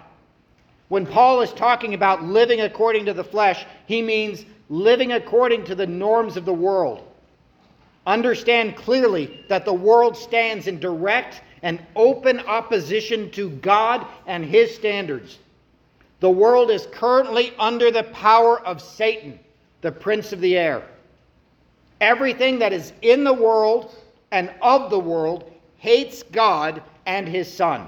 When 0.90 1.06
Paul 1.06 1.42
is 1.42 1.54
talking 1.54 1.94
about 1.94 2.24
living 2.24 2.62
according 2.62 3.06
to 3.06 3.14
the 3.14 3.24
flesh, 3.24 3.66
he 3.86 4.02
means 4.02 4.46
living 4.70 5.14
according 5.14 5.64
to 5.66 5.76
the 5.76 5.88
norms 5.88 6.38
of 6.38 6.46
the 6.46 6.54
world. 6.54 7.08
Understand 8.06 8.76
clearly 8.76 9.46
that 9.48 9.66
the 9.66 9.74
world 9.74 10.18
stands 10.18 10.68
in 10.68 10.80
direct 10.80 11.42
and 11.62 11.80
open 11.96 12.40
opposition 12.42 13.30
to 13.32 13.50
God 13.50 14.06
and 14.26 14.44
his 14.44 14.74
standards. 14.74 15.40
The 16.20 16.30
world 16.30 16.72
is 16.72 16.88
currently 16.92 17.54
under 17.58 17.92
the 17.92 18.04
power 18.04 18.60
of 18.66 18.82
Satan 18.82 19.40
the 19.82 19.92
prince 19.92 20.32
of 20.32 20.42
the 20.42 20.58
air. 20.58 20.84
Everything 22.02 22.60
that 22.60 22.74
is 22.74 22.92
in 23.02 23.24
the 23.24 23.34
world 23.34 23.96
and 24.32 24.52
of 24.62 24.90
the 24.90 25.00
world 25.00 25.50
hates 25.78 26.24
God 26.24 26.82
and 27.06 27.28
his 27.28 27.52
Son. 27.52 27.88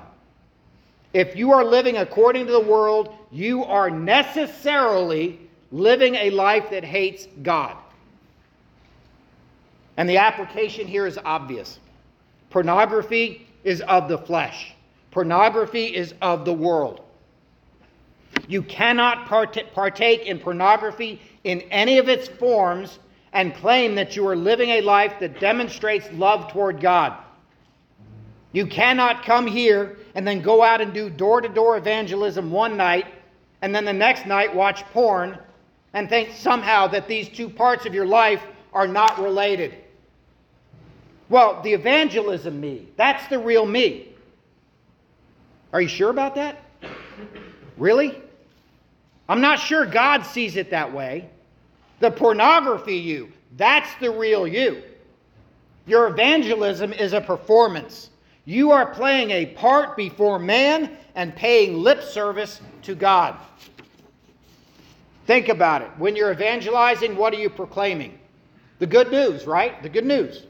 If 1.13 1.35
you 1.35 1.51
are 1.51 1.65
living 1.65 1.97
according 1.97 2.45
to 2.45 2.51
the 2.51 2.59
world, 2.59 3.13
you 3.31 3.63
are 3.63 3.89
necessarily 3.89 5.39
living 5.71 6.15
a 6.15 6.29
life 6.29 6.69
that 6.69 6.83
hates 6.83 7.27
God. 7.41 7.75
And 9.97 10.07
the 10.07 10.17
application 10.17 10.87
here 10.87 11.05
is 11.05 11.19
obvious. 11.23 11.79
Pornography 12.49 13.47
is 13.63 13.81
of 13.81 14.07
the 14.07 14.17
flesh, 14.17 14.75
pornography 15.11 15.85
is 15.95 16.13
of 16.21 16.45
the 16.45 16.53
world. 16.53 17.01
You 18.47 18.61
cannot 18.61 19.27
partake 19.27 20.25
in 20.25 20.39
pornography 20.39 21.21
in 21.43 21.61
any 21.61 21.97
of 21.97 22.09
its 22.09 22.27
forms 22.27 22.99
and 23.33 23.55
claim 23.55 23.95
that 23.95 24.15
you 24.15 24.27
are 24.27 24.35
living 24.35 24.69
a 24.69 24.81
life 24.81 25.13
that 25.19 25.39
demonstrates 25.39 26.07
love 26.13 26.51
toward 26.51 26.79
God. 26.79 27.17
You 28.51 28.67
cannot 28.67 29.25
come 29.25 29.47
here 29.47 29.97
and 30.13 30.25
then 30.25 30.41
go 30.41 30.63
out 30.63 30.79
and 30.79 30.93
do 30.93 31.09
door 31.09 31.41
to 31.41 31.49
door 31.49 31.75
evangelism 31.75 32.51
one 32.51 32.77
night 32.77 33.07
and 33.63 33.73
then 33.73 33.85
the 33.85 33.93
next 33.93 34.27
night 34.27 34.53
watch 34.53 34.83
porn 34.93 35.37
and 35.93 36.09
think 36.09 36.33
somehow 36.35 36.87
that 36.87 37.07
these 37.07 37.29
two 37.29 37.49
parts 37.49 37.85
of 37.85 37.93
your 37.93 38.05
life 38.05 38.41
are 38.71 38.87
not 38.87 39.19
related. 39.19 39.75
Well, 41.29 41.61
the 41.63 41.73
evangelism 41.73 42.59
me, 42.59 42.87
that's 42.95 43.27
the 43.27 43.39
real 43.39 43.65
me. 43.65 44.09
Are 45.71 45.81
you 45.81 45.87
sure 45.87 46.11
about 46.11 46.35
that? 46.35 46.61
Really? 47.77 48.21
I'm 49.27 49.41
not 49.41 49.59
sure 49.59 49.85
God 49.85 50.23
sees 50.23 50.57
it 50.57 50.69
that 50.69 50.93
way. 50.93 51.29
The 52.03 52.11
pornography 52.11 52.97
you, 52.97 53.31
that's 53.55 53.87
the 54.01 54.11
real 54.11 54.45
you. 54.45 54.83
Your 55.85 56.07
evangelism 56.07 56.91
is 56.91 57.13
a 57.13 57.21
performance. 57.21 58.09
You 58.43 58.71
are 58.71 58.93
playing 58.93 59.31
a 59.31 59.45
part 59.45 59.95
before 59.95 60.37
man 60.37 60.97
and 61.15 61.33
paying 61.33 61.77
lip 61.77 62.03
service 62.03 62.59
to 62.81 62.93
God. 62.93 63.37
Think 65.27 65.47
about 65.47 65.81
it. 65.81 65.91
When 65.97 66.13
you're 66.13 66.33
evangelizing, 66.33 67.15
what 67.15 67.31
are 67.33 67.37
you 67.37 67.49
proclaiming? 67.49 68.19
The 68.79 68.87
good 68.87 69.09
news, 69.09 69.47
right? 69.47 69.81
The 69.81 69.87
good 69.87 70.05
news. 70.05 70.45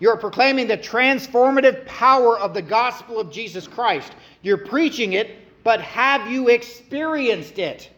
You're 0.00 0.16
proclaiming 0.16 0.66
the 0.66 0.78
transformative 0.78 1.86
power 1.86 2.36
of 2.36 2.54
the 2.54 2.62
gospel 2.62 3.20
of 3.20 3.30
Jesus 3.30 3.68
Christ. 3.68 4.14
You're 4.42 4.58
preaching 4.66 5.12
it, 5.12 5.62
but 5.62 5.80
have 5.80 6.28
you 6.28 6.48
experienced 6.48 7.60
it? 7.60 7.90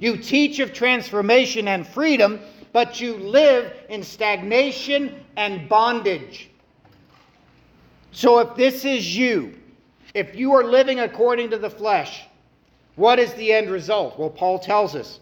You 0.00 0.16
teach 0.16 0.58
of 0.60 0.72
transformation 0.72 1.68
and 1.68 1.86
freedom, 1.86 2.40
but 2.72 3.00
you 3.00 3.16
live 3.16 3.72
in 3.88 4.02
stagnation 4.02 5.24
and 5.36 5.68
bondage. 5.68 6.50
So 8.12 8.38
if 8.38 8.54
this 8.56 8.84
is 8.84 9.16
you, 9.16 9.54
if 10.14 10.34
you 10.34 10.52
are 10.54 10.64
living 10.64 11.00
according 11.00 11.50
to 11.50 11.58
the 11.58 11.70
flesh, 11.70 12.24
what 12.96 13.18
is 13.18 13.32
the 13.34 13.52
end 13.52 13.70
result? 13.70 14.18
Well, 14.18 14.30
Paul 14.30 14.58
tells 14.58 14.94
us 14.94 15.20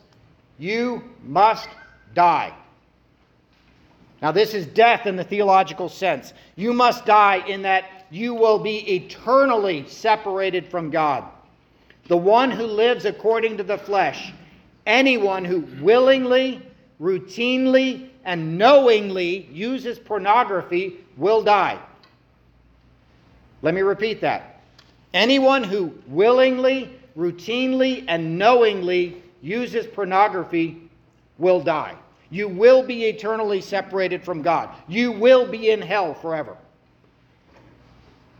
you 0.58 1.04
must 1.22 1.68
die. 2.14 2.54
Now, 4.22 4.32
this 4.32 4.54
is 4.54 4.66
death 4.66 5.06
in 5.06 5.16
the 5.16 5.24
theological 5.24 5.88
sense. 5.88 6.32
You 6.56 6.72
must 6.72 7.04
die 7.04 7.44
in 7.46 7.62
that 7.62 8.06
you 8.10 8.34
will 8.34 8.58
be 8.58 8.78
eternally 8.94 9.86
separated 9.88 10.66
from 10.66 10.90
God. 10.90 11.24
The 12.08 12.16
one 12.16 12.50
who 12.50 12.64
lives 12.64 13.04
according 13.04 13.58
to 13.58 13.62
the 13.62 13.76
flesh, 13.76 14.32
anyone 14.86 15.44
who 15.44 15.60
willingly, 15.80 16.62
routinely, 17.00 18.08
and 18.24 18.56
knowingly 18.56 19.48
uses 19.52 19.98
pornography 19.98 20.98
will 21.16 21.42
die. 21.42 21.78
Let 23.62 23.74
me 23.74 23.82
repeat 23.82 24.20
that. 24.20 24.60
Anyone 25.14 25.64
who 25.64 25.94
willingly, 26.06 26.98
routinely, 27.16 28.04
and 28.08 28.38
knowingly 28.38 29.22
uses 29.40 29.86
pornography 29.86 30.88
will 31.38 31.60
die. 31.60 31.94
You 32.30 32.48
will 32.48 32.82
be 32.82 33.04
eternally 33.04 33.60
separated 33.60 34.24
from 34.24 34.42
God. 34.42 34.70
You 34.88 35.12
will 35.12 35.46
be 35.46 35.70
in 35.70 35.80
hell 35.80 36.14
forever. 36.14 36.56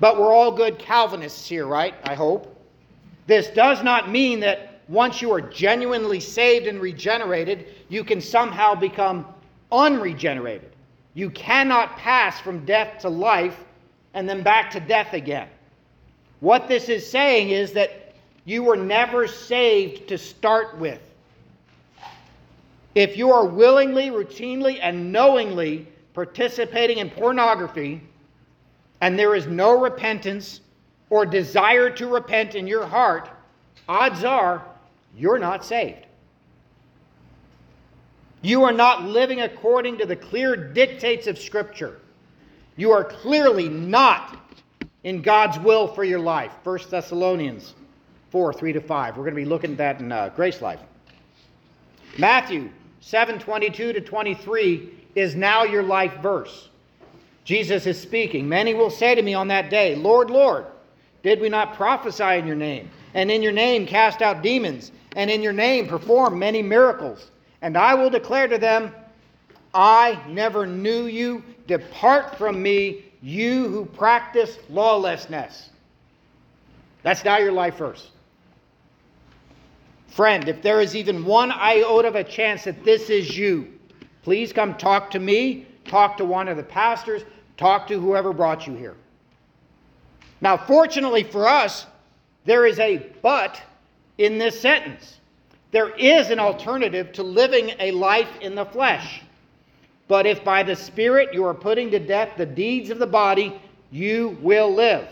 But 0.01 0.19
we're 0.19 0.33
all 0.33 0.53
good 0.53 0.79
Calvinists 0.79 1.49
here, 1.49 1.67
right? 1.67 1.95
I 2.05 2.15
hope. 2.15 2.53
This 3.27 3.49
does 3.49 3.83
not 3.83 4.11
mean 4.11 4.41
that 4.41 4.76
once 4.89 5.21
you 5.21 5.33
are 5.33 5.41
genuinely 5.41 6.21
saved 6.21 6.67
and 6.67 6.81
regenerated, 6.81 7.67
you 7.89 8.05
can 8.05 8.21
somehow 8.21 8.75
become 8.75 9.27
unregenerated. 9.73 10.71
You 11.15 11.31
cannot 11.31 11.97
pass 11.97 12.41
from 12.41 12.65
death 12.65 13.01
to 13.01 13.09
life 13.09 13.65
and 14.15 14.29
then 14.29 14.43
back 14.43 14.71
to 14.73 14.81
death 14.81 15.13
again. 15.13 15.49
What 16.41 16.69
this 16.69 16.89
is 16.89 17.09
saying 17.09 17.51
is 17.51 17.73
that 17.73 18.15
you 18.45 18.63
were 18.63 18.77
never 18.77 19.27
saved 19.27 20.09
to 20.09 20.19
start 20.19 20.79
with. 20.79 21.01
If 22.95 23.17
you 23.17 23.31
are 23.33 23.45
willingly, 23.45 24.11
routinely, 24.11 24.79
and 24.81 25.13
knowingly 25.13 25.87
participating 26.15 26.99
in 26.99 27.11
pornography, 27.11 28.01
and 29.01 29.19
there 29.19 29.35
is 29.35 29.47
no 29.47 29.79
repentance 29.79 30.61
or 31.11 31.27
desire 31.27 31.91
to 31.91 32.07
repent 32.07 32.55
in 32.55 32.67
your 32.67 32.87
heart, 32.87 33.29
odds 33.89 34.25
are 34.25 34.65
you're 35.17 35.39
not 35.39 35.65
saved. 35.65 36.07
You 38.43 38.65
are 38.65 38.73
not 38.73 39.05
living 39.05 39.41
according 39.41 39.99
to 39.99 40.07
the 40.07 40.17
clear 40.17 40.55
dictates 40.55 41.27
of 41.27 41.39
Scripture. 41.39 41.99
You 42.77 42.93
are 42.93 43.03
clearly 43.03 43.69
not 43.69 44.39
in 45.03 45.23
God's 45.23 45.59
will 45.59 45.89
for 45.89 46.05
your 46.05 46.19
life. 46.19 46.53
1 46.63 46.79
Thessalonians 46.91 47.75
4 48.31 48.53
3 48.53 48.73
to 48.75 48.81
5. 48.81 49.17
We're 49.17 49.23
going 49.25 49.35
to 49.35 49.41
be 49.41 49.45
looking 49.47 49.73
at 49.73 49.79
that 49.79 50.01
in 50.01 50.13
uh, 50.13 50.31
Grace 50.37 50.61
Life. 50.61 50.81
Matthew 52.19 52.71
7 53.01 53.39
22 53.39 53.93
to 53.95 54.01
23 54.01 54.91
is 55.15 55.35
now 55.35 55.65
your 55.65 55.83
life 55.83 56.15
verse. 56.21 56.69
Jesus 57.45 57.87
is 57.87 58.01
speaking. 58.01 58.49
Many 58.49 58.75
will 58.75 58.91
say 58.91 59.15
to 59.15 59.23
me 59.23 59.33
on 59.35 59.49
that 59.49 59.71
day, 59.71 59.95
Lord, 59.95 60.31
Lord, 60.31 60.67
did 61.23 61.41
we 61.41 61.49
not 61.49 61.75
prophesy 61.75 62.39
in 62.39 62.47
your 62.47 62.57
name? 62.57 62.91
And 63.15 63.31
in 63.31 63.43
your 63.43 63.53
name 63.53 63.87
cast 63.87 64.23
out 64.23 64.43
demons? 64.43 64.93
And 65.17 65.31
in 65.31 65.43
your 65.43 65.55
name 65.55 65.89
perform 65.89 66.39
many 66.39 66.63
miracles? 66.63 67.31
And 67.63 67.77
I 67.77 67.95
will 67.95 68.11
declare 68.11 68.47
to 68.47 68.59
them, 68.59 68.95
I 69.75 70.21
never 70.29 70.67
knew 70.67 71.07
you. 71.07 71.43
Depart 71.67 72.37
from 72.37 72.63
me, 72.63 73.07
you 73.23 73.67
who 73.69 73.87
practice 73.87 74.59
lawlessness. 74.71 75.71
That's 77.03 77.25
now 77.25 77.39
your 77.39 77.53
life 77.53 77.77
verse. 77.77 78.11
Friend, 80.09 80.49
if 80.49 80.63
there 80.63 80.81
is 80.81 80.95
even 80.95 81.25
one 81.25 81.51
iota 81.51 82.09
of 82.09 82.15
a 82.15 82.25
chance 82.25 82.65
that 82.65 82.85
this 82.85 83.11
is 83.11 83.37
you, 83.37 83.73
please 84.23 84.53
come 84.53 84.77
talk 84.77 85.11
to 85.11 85.19
me, 85.19 85.67
talk 85.85 86.17
to 86.19 86.25
one 86.25 86.47
of 86.47 86.57
the 86.57 86.63
pastors, 86.63 87.23
talk 87.57 87.87
to 87.89 87.99
whoever 88.01 88.33
brought 88.33 88.67
you 88.67 88.75
here. 88.75 88.97
Now, 90.41 90.57
fortunately 90.57 91.23
for 91.23 91.49
us, 91.49 91.87
there 92.45 92.67
is 92.67 92.79
a 92.79 92.99
but 93.23 93.61
in 94.19 94.39
this 94.39 94.61
sentence. 94.61 95.19
There 95.73 95.91
is 95.91 96.31
an 96.31 96.39
alternative 96.39 97.13
to 97.15 97.23
living 97.23 97.73
a 97.79 97.91
life 97.91 98.31
in 98.41 98.55
the 98.55 98.65
flesh. 98.65 99.23
But 100.09 100.27
if 100.27 100.45
by 100.45 100.63
the 100.63 100.77
Spirit 100.77 101.35
you 101.35 101.45
are 101.45 101.55
putting 101.55 101.91
to 101.91 101.99
death 101.99 102.31
the 102.37 102.47
deeds 102.47 102.91
of 102.91 102.99
the 102.99 103.07
body, 103.07 103.61
you 103.91 104.39
will 104.41 104.73
live. 104.73 105.09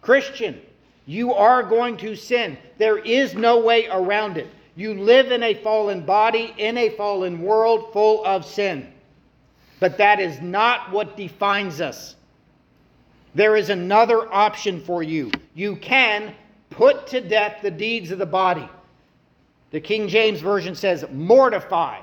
Christian, 0.00 0.60
you 1.06 1.32
are 1.32 1.62
going 1.62 1.96
to 1.98 2.16
sin. 2.16 2.58
There 2.76 2.98
is 2.98 3.34
no 3.34 3.60
way 3.60 3.86
around 3.86 4.36
it. 4.36 4.48
You 4.76 4.94
live 4.94 5.32
in 5.32 5.42
a 5.42 5.54
fallen 5.54 6.04
body, 6.04 6.54
in 6.56 6.76
a 6.76 6.90
fallen 6.90 7.42
world 7.42 7.92
full 7.92 8.24
of 8.24 8.44
sin. 8.44 8.92
But 9.80 9.98
that 9.98 10.20
is 10.20 10.40
not 10.40 10.90
what 10.92 11.16
defines 11.16 11.80
us. 11.80 12.16
There 13.34 13.56
is 13.56 13.70
another 13.70 14.32
option 14.32 14.80
for 14.80 15.02
you. 15.02 15.30
You 15.54 15.76
can 15.76 16.34
put 16.78 17.08
to 17.08 17.20
death 17.20 17.58
the 17.60 17.72
deeds 17.72 18.12
of 18.12 18.20
the 18.20 18.26
body. 18.26 18.66
The 19.72 19.80
King 19.80 20.06
James 20.06 20.38
Version 20.38 20.76
says, 20.76 21.04
mortify 21.10 22.00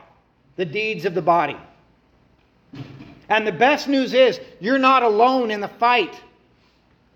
the 0.58 0.66
deeds 0.66 1.06
of 1.06 1.14
the 1.14 1.22
body. 1.22 1.56
And 3.30 3.48
the 3.48 3.54
best 3.54 3.88
news 3.88 4.14
is, 4.14 4.42
you're 4.60 4.78
not 4.78 5.02
alone 5.02 5.50
in 5.50 5.62
the 5.62 5.70
fight. 5.70 6.22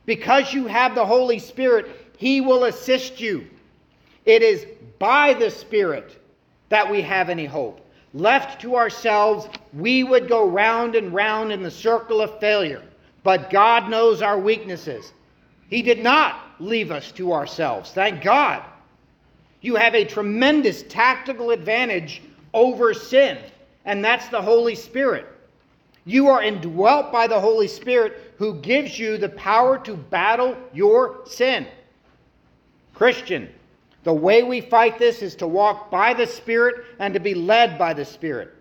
Because 0.06 0.54
you 0.54 0.68
have 0.68 0.96
the 0.96 1.06
Holy 1.06 1.38
Spirit, 1.38 2.14
He 2.18 2.40
will 2.40 2.64
assist 2.64 3.20
you. 3.20 3.46
It 4.26 4.42
is 4.42 4.66
by 4.98 5.34
the 5.34 5.52
Spirit 5.52 6.18
that 6.70 6.90
we 6.90 7.02
have 7.02 7.30
any 7.30 7.46
hope. 7.46 7.86
Left 8.14 8.62
to 8.62 8.78
ourselves, 8.78 9.50
we 9.74 10.06
would 10.06 10.30
go 10.30 10.48
round 10.48 10.96
and 10.96 11.14
round 11.14 11.52
in 11.52 11.62
the 11.62 11.70
circle 11.70 12.22
of 12.22 12.40
failure. 12.40 12.84
But 13.24 13.50
God 13.50 13.90
knows 13.90 14.22
our 14.22 14.40
weaknesses. 14.40 15.12
He 15.70 15.82
did 15.82 16.02
not 16.02 16.49
leave 16.60 16.92
us 16.92 17.12
to 17.14 17.34
ourselves. 17.34 17.92
Thank 17.92 18.22
God. 18.22 18.64
You 19.62 19.76
have 19.76 19.96
a 19.96 20.06
tremendous 20.06 20.84
tactical 20.84 21.52
advantage 21.52 22.22
over 22.54 22.94
sin, 22.94 23.38
and 23.86 24.04
that's 24.04 24.28
the 24.30 24.42
Holy 24.42 24.76
Spirit. 24.76 25.26
You 26.06 26.28
are 26.28 26.42
indwelt 26.42 27.12
by 27.12 27.28
the 27.28 27.40
Holy 27.40 27.68
Spirit 27.68 28.34
who 28.38 28.56
gives 28.62 28.98
you 28.98 29.18
the 29.18 29.30
power 29.30 29.78
to 29.80 29.96
battle 29.96 30.58
your 30.74 31.22
sin. 31.26 31.68
Christian, 32.94 33.50
the 34.04 34.14
way 34.14 34.44
we 34.44 34.62
fight 34.62 34.98
this 34.98 35.22
is 35.22 35.36
to 35.36 35.48
walk 35.48 35.92
by 35.92 36.14
the 36.14 36.26
Spirit 36.26 36.86
and 37.00 37.14
to 37.14 37.20
be 37.20 37.34
led 37.34 37.78
by 37.78 37.94
the 37.94 38.06
Spirit. 38.06 38.56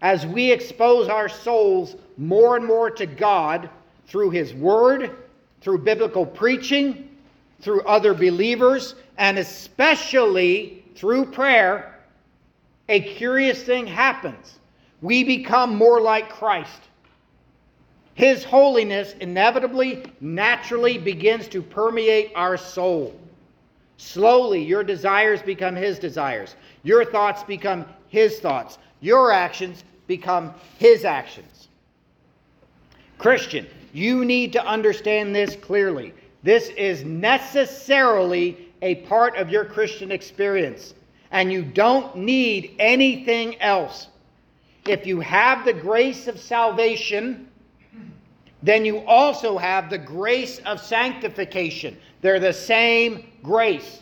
As 0.00 0.24
we 0.26 0.50
expose 0.50 1.08
our 1.08 1.28
souls 1.28 1.96
more 2.16 2.56
and 2.56 2.64
more 2.64 2.90
to 2.90 3.06
God 3.06 3.68
through 4.06 4.30
His 4.30 4.54
Word, 4.54 5.16
through 5.60 5.78
biblical 5.78 6.26
preaching, 6.26 7.08
through 7.62 7.82
other 7.82 8.12
believers, 8.12 8.96
and 9.16 9.38
especially 9.38 10.84
through 10.94 11.26
prayer, 11.26 11.98
a 12.88 13.00
curious 13.00 13.62
thing 13.62 13.86
happens. 13.86 14.58
We 15.00 15.24
become 15.24 15.74
more 15.74 16.00
like 16.00 16.28
Christ. 16.28 16.82
His 18.14 18.44
holiness 18.44 19.14
inevitably, 19.20 20.04
naturally 20.20 20.98
begins 20.98 21.48
to 21.48 21.62
permeate 21.62 22.32
our 22.34 22.56
soul. 22.56 23.18
Slowly, 23.96 24.62
your 24.62 24.84
desires 24.84 25.40
become 25.40 25.74
His 25.74 25.98
desires. 25.98 26.56
Your 26.82 27.04
thoughts 27.04 27.42
become 27.42 27.86
His 28.08 28.40
thoughts. 28.40 28.78
Your 29.00 29.32
actions 29.32 29.84
become 30.06 30.52
His 30.78 31.04
actions. 31.04 31.68
Christian, 33.18 33.66
you 33.92 34.24
need 34.24 34.52
to 34.52 34.66
understand 34.66 35.34
this 35.34 35.56
clearly. 35.56 36.12
This 36.42 36.68
is 36.70 37.04
necessarily 37.04 38.68
a 38.82 38.96
part 39.06 39.36
of 39.36 39.50
your 39.50 39.64
Christian 39.64 40.10
experience, 40.10 40.94
and 41.30 41.52
you 41.52 41.62
don't 41.62 42.16
need 42.16 42.74
anything 42.78 43.60
else. 43.60 44.08
If 44.86 45.06
you 45.06 45.20
have 45.20 45.64
the 45.64 45.72
grace 45.72 46.26
of 46.26 46.40
salvation, 46.40 47.48
then 48.62 48.84
you 48.84 48.98
also 49.06 49.56
have 49.56 49.88
the 49.88 49.98
grace 49.98 50.58
of 50.60 50.80
sanctification. 50.80 51.96
They're 52.20 52.40
the 52.40 52.52
same 52.52 53.26
grace. 53.42 54.00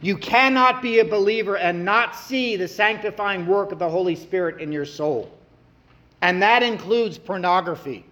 You 0.00 0.16
cannot 0.16 0.82
be 0.82 0.98
a 0.98 1.04
believer 1.04 1.56
and 1.56 1.84
not 1.84 2.14
see 2.14 2.56
the 2.56 2.68
sanctifying 2.68 3.46
work 3.46 3.72
of 3.72 3.78
the 3.78 3.88
Holy 3.88 4.14
Spirit 4.14 4.60
in 4.60 4.70
your 4.70 4.84
soul. 4.84 5.32
And 6.20 6.42
that 6.42 6.62
includes 6.62 7.16
pornography. 7.16 8.04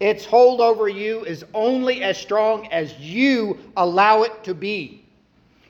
Its 0.00 0.26
hold 0.26 0.60
over 0.60 0.88
you 0.88 1.24
is 1.24 1.44
only 1.54 2.02
as 2.02 2.18
strong 2.18 2.66
as 2.68 2.98
you 2.98 3.58
allow 3.76 4.22
it 4.22 4.44
to 4.44 4.54
be. 4.54 5.02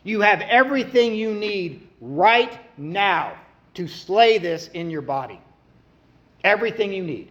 You 0.03 0.21
have 0.21 0.41
everything 0.43 1.15
you 1.15 1.33
need 1.33 1.87
right 2.01 2.59
now 2.77 3.35
to 3.75 3.87
slay 3.87 4.39
this 4.39 4.69
in 4.69 4.91
your 4.91 5.03
body. 5.03 5.41
Everything 6.43 6.93
you 6.93 7.03
need. 7.03 7.31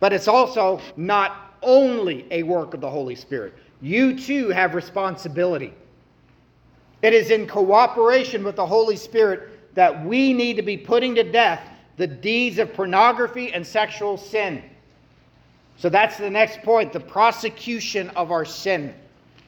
But 0.00 0.12
it's 0.12 0.28
also 0.28 0.80
not 0.96 1.54
only 1.62 2.26
a 2.30 2.42
work 2.42 2.74
of 2.74 2.80
the 2.80 2.90
Holy 2.90 3.14
Spirit. 3.14 3.54
You 3.82 4.18
too 4.18 4.48
have 4.48 4.74
responsibility. 4.74 5.74
It 7.02 7.14
is 7.14 7.30
in 7.30 7.46
cooperation 7.46 8.44
with 8.44 8.56
the 8.56 8.66
Holy 8.66 8.96
Spirit 8.96 9.74
that 9.74 10.04
we 10.04 10.32
need 10.32 10.56
to 10.56 10.62
be 10.62 10.76
putting 10.76 11.14
to 11.14 11.22
death 11.22 11.62
the 11.96 12.06
deeds 12.06 12.58
of 12.58 12.72
pornography 12.74 13.52
and 13.52 13.66
sexual 13.66 14.16
sin. 14.16 14.62
So 15.80 15.88
that's 15.88 16.18
the 16.18 16.28
next 16.28 16.60
point 16.62 16.92
the 16.92 17.00
prosecution 17.00 18.10
of 18.10 18.30
our 18.30 18.44
sin. 18.44 18.94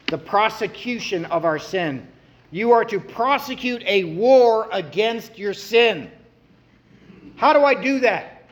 The 0.07 0.17
prosecution 0.17 1.27
of 1.27 1.45
our 1.45 1.59
sin. 1.59 2.09
You 2.51 2.73
are 2.73 2.87
to 2.87 2.99
prosecute 2.99 3.83
a 3.85 4.05
war 4.05 4.67
against 4.73 5.39
your 5.39 5.53
sin. 5.53 6.11
How 7.37 7.53
do 7.53 7.63
I 7.65 7.75
do 7.75 8.01
that? 8.01 8.45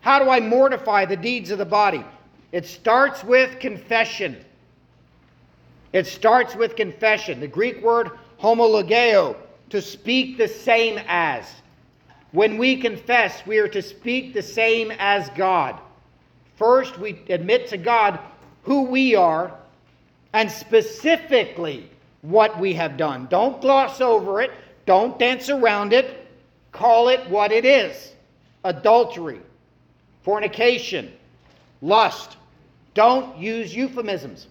How 0.00 0.22
do 0.22 0.28
I 0.28 0.38
mortify 0.38 1.06
the 1.06 1.16
deeds 1.16 1.50
of 1.50 1.56
the 1.56 1.64
body? 1.64 2.04
It 2.52 2.66
starts 2.66 3.24
with 3.24 3.58
confession. 3.58 4.44
It 5.94 6.06
starts 6.06 6.54
with 6.54 6.76
confession. 6.76 7.40
The 7.40 7.48
Greek 7.48 7.82
word 7.82 8.10
homologeo, 8.38 9.34
to 9.70 9.80
speak 9.80 10.36
the 10.36 10.48
same 10.48 11.00
as. 11.08 11.46
When 12.32 12.58
we 12.58 12.76
confess, 12.76 13.46
we 13.46 13.58
are 13.58 13.68
to 13.68 13.80
speak 13.80 14.34
the 14.34 14.42
same 14.42 14.90
as 14.98 15.30
God. 15.30 15.80
First, 16.58 16.98
we 16.98 17.22
admit 17.28 17.68
to 17.68 17.76
God 17.76 18.18
who 18.64 18.82
we 18.82 19.14
are 19.14 19.54
and 20.32 20.50
specifically 20.50 21.88
what 22.22 22.58
we 22.58 22.74
have 22.74 22.96
done. 22.96 23.28
Don't 23.30 23.60
gloss 23.60 24.00
over 24.00 24.42
it, 24.42 24.50
don't 24.84 25.18
dance 25.18 25.48
around 25.48 25.92
it. 25.92 26.26
Call 26.72 27.08
it 27.08 27.28
what 27.30 27.52
it 27.52 27.64
is 27.64 28.12
adultery, 28.64 29.40
fornication, 30.22 31.12
lust. 31.80 32.36
Don't 32.94 33.38
use 33.38 33.74
euphemisms. 33.74 34.48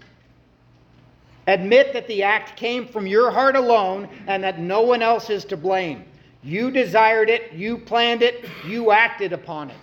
Admit 1.48 1.94
that 1.94 2.08
the 2.08 2.24
act 2.24 2.58
came 2.58 2.88
from 2.88 3.06
your 3.06 3.32
heart 3.32 3.56
alone 3.56 4.08
and 4.28 4.44
that 4.44 4.60
no 4.60 4.82
one 4.82 5.02
else 5.02 5.30
is 5.30 5.44
to 5.46 5.58
blame. 5.58 6.06
You 6.42 6.72
desired 6.72 7.30
it, 7.30 7.52
you 7.54 7.78
planned 7.78 8.22
it, 8.22 8.46
you 8.66 8.92
acted 8.92 9.34
upon 9.34 9.70
it. 9.70 9.78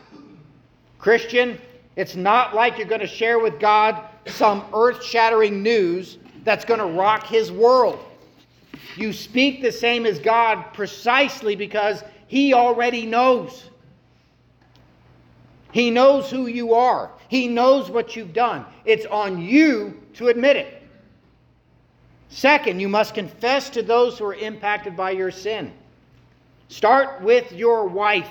Christian, 0.98 1.58
it's 1.96 2.16
not 2.16 2.54
like 2.54 2.76
you're 2.78 2.86
going 2.86 3.00
to 3.00 3.06
share 3.06 3.38
with 3.38 3.60
God 3.60 4.02
some 4.26 4.64
earth 4.74 5.04
shattering 5.04 5.62
news 5.62 6.18
that's 6.42 6.64
going 6.64 6.80
to 6.80 6.86
rock 6.86 7.26
his 7.26 7.52
world. 7.52 7.98
You 8.96 9.12
speak 9.12 9.62
the 9.62 9.72
same 9.72 10.06
as 10.06 10.18
God 10.18 10.72
precisely 10.72 11.56
because 11.56 12.02
he 12.26 12.52
already 12.52 13.06
knows. 13.06 13.70
He 15.72 15.90
knows 15.90 16.30
who 16.30 16.46
you 16.46 16.74
are, 16.74 17.10
he 17.28 17.48
knows 17.48 17.90
what 17.90 18.14
you've 18.14 18.32
done. 18.32 18.64
It's 18.84 19.06
on 19.06 19.40
you 19.40 20.00
to 20.14 20.28
admit 20.28 20.56
it. 20.56 20.82
Second, 22.28 22.80
you 22.80 22.88
must 22.88 23.14
confess 23.14 23.70
to 23.70 23.82
those 23.82 24.18
who 24.18 24.24
are 24.26 24.34
impacted 24.34 24.96
by 24.96 25.12
your 25.12 25.30
sin. 25.30 25.72
Start 26.68 27.22
with 27.22 27.52
your 27.52 27.86
wife. 27.86 28.30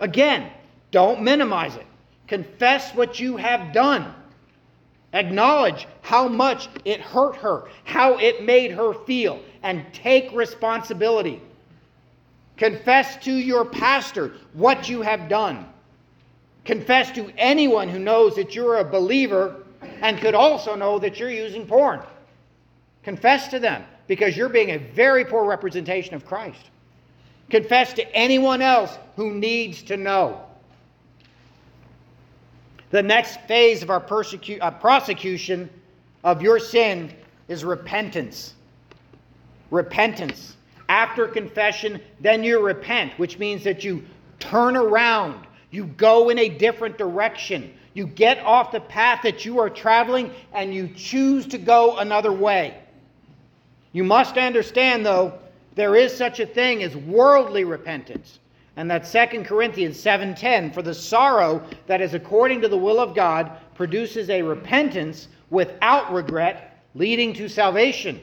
Again, 0.00 0.50
don't 0.90 1.22
minimize 1.22 1.76
it. 1.76 1.86
Confess 2.32 2.94
what 2.94 3.20
you 3.20 3.36
have 3.36 3.74
done. 3.74 4.14
Acknowledge 5.12 5.86
how 6.00 6.28
much 6.28 6.70
it 6.86 6.98
hurt 6.98 7.36
her, 7.36 7.68
how 7.84 8.16
it 8.16 8.42
made 8.42 8.70
her 8.70 8.94
feel, 9.04 9.38
and 9.62 9.84
take 9.92 10.32
responsibility. 10.32 11.42
Confess 12.56 13.22
to 13.24 13.34
your 13.34 13.66
pastor 13.66 14.32
what 14.54 14.88
you 14.88 15.02
have 15.02 15.28
done. 15.28 15.66
Confess 16.64 17.10
to 17.10 17.30
anyone 17.36 17.90
who 17.90 17.98
knows 17.98 18.34
that 18.36 18.54
you're 18.54 18.78
a 18.78 18.84
believer 18.84 19.64
and 20.00 20.16
could 20.16 20.34
also 20.34 20.74
know 20.74 20.98
that 21.00 21.20
you're 21.20 21.28
using 21.28 21.66
porn. 21.66 22.00
Confess 23.02 23.48
to 23.48 23.58
them 23.58 23.84
because 24.06 24.38
you're 24.38 24.48
being 24.48 24.70
a 24.70 24.78
very 24.78 25.26
poor 25.26 25.44
representation 25.44 26.14
of 26.14 26.24
Christ. 26.24 26.70
Confess 27.50 27.92
to 27.92 28.16
anyone 28.16 28.62
else 28.62 28.96
who 29.16 29.34
needs 29.34 29.82
to 29.82 29.98
know. 29.98 30.46
The 32.92 33.02
next 33.02 33.40
phase 33.48 33.82
of 33.82 33.88
our 33.88 34.00
persecu- 34.00 34.58
uh, 34.60 34.70
prosecution 34.70 35.68
of 36.22 36.42
your 36.42 36.58
sin 36.58 37.12
is 37.48 37.64
repentance. 37.64 38.52
Repentance. 39.70 40.56
After 40.90 41.26
confession, 41.26 42.02
then 42.20 42.44
you 42.44 42.60
repent, 42.60 43.18
which 43.18 43.38
means 43.38 43.64
that 43.64 43.82
you 43.82 44.04
turn 44.38 44.76
around, 44.76 45.46
you 45.70 45.86
go 45.86 46.28
in 46.28 46.38
a 46.38 46.50
different 46.50 46.98
direction, 46.98 47.72
you 47.94 48.06
get 48.06 48.38
off 48.40 48.72
the 48.72 48.80
path 48.80 49.20
that 49.22 49.46
you 49.46 49.58
are 49.58 49.70
traveling, 49.70 50.30
and 50.52 50.74
you 50.74 50.88
choose 50.94 51.46
to 51.46 51.56
go 51.56 51.96
another 51.96 52.32
way. 52.32 52.78
You 53.92 54.04
must 54.04 54.36
understand, 54.36 55.06
though, 55.06 55.38
there 55.76 55.96
is 55.96 56.14
such 56.14 56.40
a 56.40 56.46
thing 56.46 56.82
as 56.82 56.94
worldly 56.94 57.64
repentance. 57.64 58.38
And 58.76 58.90
that 58.90 59.06
2 59.06 59.44
Corinthians 59.44 59.98
7:10 59.98 60.72
for 60.72 60.82
the 60.82 60.94
sorrow 60.94 61.62
that 61.86 62.00
is 62.00 62.14
according 62.14 62.62
to 62.62 62.68
the 62.68 62.76
will 62.76 63.00
of 63.00 63.14
God 63.14 63.50
produces 63.74 64.30
a 64.30 64.42
repentance 64.42 65.28
without 65.50 66.12
regret 66.12 66.82
leading 66.94 67.34
to 67.34 67.48
salvation. 67.48 68.20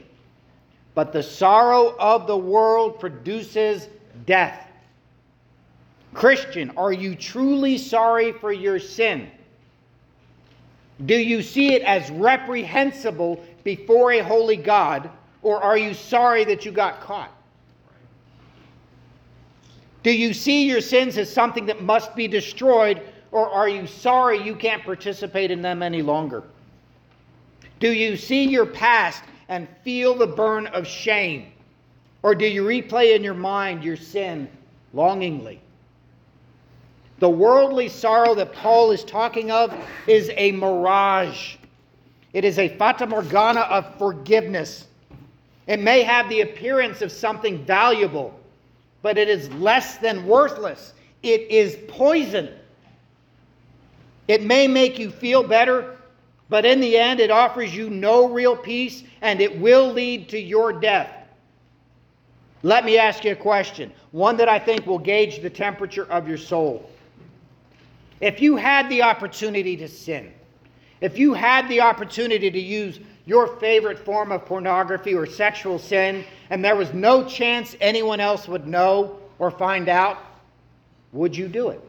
But 0.94 1.12
the 1.12 1.22
sorrow 1.22 1.94
of 1.98 2.26
the 2.26 2.36
world 2.36 2.98
produces 2.98 3.88
death. 4.26 4.66
Christian, 6.14 6.72
are 6.76 6.92
you 6.92 7.14
truly 7.14 7.78
sorry 7.78 8.32
for 8.32 8.52
your 8.52 8.80
sin? 8.80 9.30
Do 11.06 11.14
you 11.14 11.42
see 11.42 11.74
it 11.74 11.82
as 11.82 12.10
reprehensible 12.10 13.42
before 13.62 14.12
a 14.12 14.18
holy 14.18 14.56
God? 14.56 15.08
Or 15.42 15.62
are 15.62 15.78
you 15.78 15.94
sorry 15.94 16.44
that 16.44 16.64
you 16.66 16.72
got 16.72 17.00
caught? 17.00 17.32
Do 20.02 20.12
you 20.12 20.32
see 20.32 20.66
your 20.66 20.80
sins 20.80 21.18
as 21.18 21.32
something 21.32 21.66
that 21.66 21.82
must 21.82 22.16
be 22.16 22.26
destroyed, 22.26 23.02
or 23.32 23.48
are 23.48 23.68
you 23.68 23.86
sorry 23.86 24.42
you 24.42 24.54
can't 24.54 24.82
participate 24.82 25.50
in 25.50 25.60
them 25.60 25.82
any 25.82 26.02
longer? 26.02 26.42
Do 27.78 27.92
you 27.92 28.16
see 28.16 28.44
your 28.44 28.66
past 28.66 29.22
and 29.48 29.68
feel 29.84 30.14
the 30.14 30.26
burn 30.26 30.66
of 30.68 30.86
shame? 30.86 31.52
Or 32.22 32.34
do 32.34 32.46
you 32.46 32.64
replay 32.64 33.14
in 33.14 33.24
your 33.24 33.34
mind 33.34 33.84
your 33.84 33.96
sin 33.96 34.48
longingly? 34.92 35.60
The 37.18 37.28
worldly 37.28 37.88
sorrow 37.88 38.34
that 38.34 38.54
Paul 38.54 38.92
is 38.92 39.04
talking 39.04 39.50
of 39.50 39.74
is 40.06 40.30
a 40.36 40.52
mirage. 40.52 41.56
It 42.32 42.44
is 42.44 42.58
a 42.58 42.68
fata 42.76 43.06
morgana 43.06 43.60
of 43.60 43.94
forgiveness. 43.98 44.86
It 45.66 45.80
may 45.80 46.02
have 46.02 46.28
the 46.30 46.40
appearance 46.40 47.02
of 47.02 47.12
something 47.12 47.64
valuable, 47.64 48.39
but 49.02 49.18
it 49.18 49.28
is 49.28 49.50
less 49.54 49.96
than 49.98 50.26
worthless. 50.26 50.92
It 51.22 51.50
is 51.50 51.76
poison. 51.88 52.50
It 54.28 54.42
may 54.42 54.68
make 54.68 54.98
you 54.98 55.10
feel 55.10 55.42
better, 55.42 55.96
but 56.48 56.64
in 56.64 56.80
the 56.80 56.96
end, 56.96 57.20
it 57.20 57.30
offers 57.30 57.74
you 57.74 57.90
no 57.90 58.28
real 58.28 58.56
peace 58.56 59.02
and 59.22 59.40
it 59.40 59.58
will 59.58 59.92
lead 59.92 60.28
to 60.30 60.38
your 60.38 60.72
death. 60.72 61.10
Let 62.62 62.84
me 62.84 62.98
ask 62.98 63.24
you 63.24 63.32
a 63.32 63.36
question, 63.36 63.90
one 64.12 64.36
that 64.36 64.48
I 64.48 64.58
think 64.58 64.86
will 64.86 64.98
gauge 64.98 65.40
the 65.40 65.50
temperature 65.50 66.04
of 66.10 66.28
your 66.28 66.36
soul. 66.36 66.90
If 68.20 68.42
you 68.42 68.56
had 68.56 68.88
the 68.90 69.02
opportunity 69.02 69.76
to 69.78 69.88
sin, 69.88 70.32
if 71.00 71.18
you 71.18 71.32
had 71.32 71.68
the 71.68 71.80
opportunity 71.80 72.50
to 72.50 72.60
use 72.60 73.00
your 73.24 73.46
favorite 73.56 73.98
form 73.98 74.30
of 74.30 74.44
pornography 74.44 75.14
or 75.14 75.24
sexual 75.24 75.78
sin, 75.78 76.24
and 76.50 76.64
there 76.64 76.74
was 76.76 76.92
no 76.92 77.24
chance 77.24 77.76
anyone 77.80 78.20
else 78.20 78.48
would 78.48 78.66
know 78.66 79.18
or 79.38 79.50
find 79.50 79.88
out, 79.88 80.18
would 81.12 81.34
you 81.34 81.48
do 81.48 81.70
it? 81.70 81.80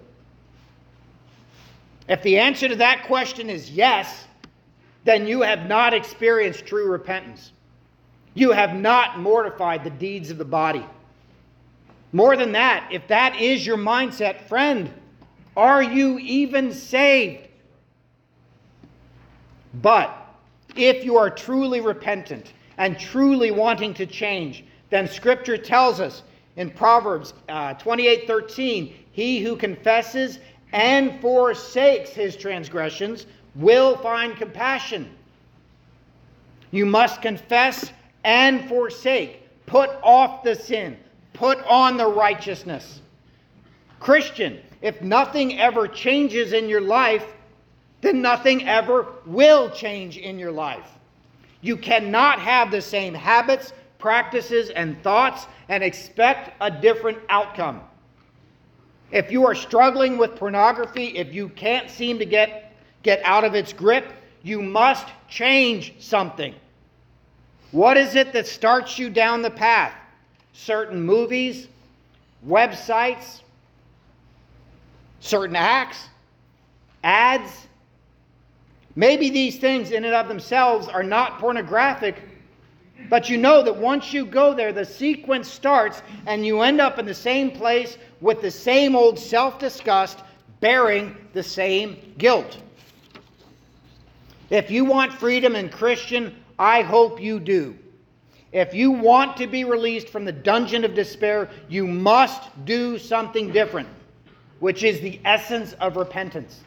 If 2.07 2.21
the 2.21 2.37
answer 2.39 2.67
to 2.67 2.75
that 2.77 3.03
question 3.03 3.49
is 3.49 3.71
yes, 3.71 4.25
then 5.03 5.25
you 5.25 5.41
have 5.41 5.67
not 5.67 5.93
experienced 5.93 6.65
true 6.65 6.89
repentance. 6.89 7.51
You 8.33 8.51
have 8.51 8.75
not 8.75 9.19
mortified 9.19 9.83
the 9.83 9.89
deeds 9.89 10.29
of 10.29 10.37
the 10.37 10.45
body. 10.45 10.85
More 12.13 12.37
than 12.37 12.51
that, 12.51 12.89
if 12.91 13.07
that 13.07 13.39
is 13.41 13.65
your 13.65 13.77
mindset, 13.77 14.47
friend, 14.47 14.93
are 15.57 15.81
you 15.81 16.19
even 16.19 16.71
saved? 16.71 17.47
But 19.73 20.15
if 20.75 21.03
you 21.03 21.17
are 21.17 21.29
truly 21.29 21.81
repentant 21.81 22.51
and 22.77 22.99
truly 22.99 23.51
wanting 23.51 23.93
to 23.95 24.05
change, 24.05 24.63
then 24.89 25.07
Scripture 25.07 25.57
tells 25.57 25.99
us 25.99 26.23
in 26.55 26.69
Proverbs 26.69 27.33
uh, 27.49 27.73
28 27.75 28.27
13, 28.27 28.93
he 29.11 29.39
who 29.41 29.55
confesses 29.55 30.39
and 30.73 31.19
forsakes 31.21 32.11
his 32.11 32.35
transgressions 32.35 33.25
will 33.55 33.97
find 33.97 34.35
compassion. 34.35 35.09
You 36.71 36.85
must 36.85 37.21
confess 37.21 37.91
and 38.23 38.67
forsake. 38.69 39.37
Put 39.65 39.89
off 40.03 40.43
the 40.43 40.55
sin, 40.55 40.97
put 41.33 41.59
on 41.65 41.97
the 41.97 42.07
righteousness. 42.07 43.01
Christian, 43.99 44.59
if 44.81 45.01
nothing 45.01 45.59
ever 45.59 45.87
changes 45.87 46.53
in 46.53 46.67
your 46.67 46.81
life, 46.81 47.25
then 48.01 48.21
nothing 48.21 48.67
ever 48.67 49.05
will 49.25 49.69
change 49.69 50.17
in 50.17 50.39
your 50.39 50.51
life. 50.51 50.89
You 51.61 51.77
cannot 51.77 52.39
have 52.39 52.71
the 52.71 52.81
same 52.81 53.13
habits, 53.13 53.73
practices, 53.99 54.69
and 54.71 55.01
thoughts 55.03 55.45
and 55.69 55.83
expect 55.83 56.51
a 56.59 56.69
different 56.69 57.19
outcome. 57.29 57.81
If 59.11 59.31
you 59.31 59.45
are 59.45 59.55
struggling 59.55 60.17
with 60.17 60.35
pornography, 60.35 61.17
if 61.17 61.33
you 61.33 61.49
can't 61.49 61.89
seem 61.89 62.17
to 62.19 62.25
get, 62.25 62.73
get 63.03 63.21
out 63.23 63.43
of 63.43 63.55
its 63.55 63.73
grip, 63.73 64.05
you 64.41 64.61
must 64.61 65.07
change 65.29 65.93
something. 65.99 66.55
What 67.71 67.97
is 67.97 68.15
it 68.15 68.33
that 68.33 68.47
starts 68.47 68.97
you 68.97 69.09
down 69.09 69.41
the 69.41 69.51
path? 69.51 69.93
Certain 70.53 71.01
movies, 71.01 71.67
websites, 72.45 73.41
certain 75.19 75.55
acts, 75.55 76.09
ads. 77.03 77.67
Maybe 78.95 79.29
these 79.29 79.57
things, 79.57 79.91
in 79.91 80.03
and 80.03 80.13
of 80.13 80.27
themselves, 80.27 80.87
are 80.87 81.03
not 81.03 81.39
pornographic, 81.39 82.21
but 83.09 83.29
you 83.29 83.37
know 83.37 83.63
that 83.63 83.75
once 83.75 84.13
you 84.13 84.25
go 84.25 84.53
there, 84.53 84.73
the 84.73 84.85
sequence 84.85 85.49
starts 85.49 86.01
and 86.27 86.45
you 86.45 86.61
end 86.61 86.81
up 86.81 86.99
in 86.99 87.05
the 87.05 87.13
same 87.13 87.51
place 87.51 87.97
with 88.19 88.41
the 88.41 88.51
same 88.51 88.95
old 88.95 89.17
self 89.17 89.59
disgust, 89.59 90.19
bearing 90.59 91.15
the 91.33 91.43
same 91.43 92.13
guilt. 92.17 92.59
If 94.49 94.69
you 94.69 94.85
want 94.85 95.13
freedom 95.13 95.55
in 95.55 95.69
Christian, 95.69 96.35
I 96.59 96.81
hope 96.81 97.21
you 97.21 97.39
do. 97.39 97.77
If 98.51 98.73
you 98.73 98.91
want 98.91 99.37
to 99.37 99.47
be 99.47 99.63
released 99.63 100.09
from 100.09 100.25
the 100.25 100.31
dungeon 100.31 100.83
of 100.83 100.93
despair, 100.93 101.49
you 101.69 101.87
must 101.87 102.49
do 102.65 102.97
something 102.97 103.51
different 103.51 103.87
which 104.61 104.83
is 104.83 105.01
the 105.01 105.19
essence 105.25 105.73
of 105.81 105.97
repentance. 105.97 106.61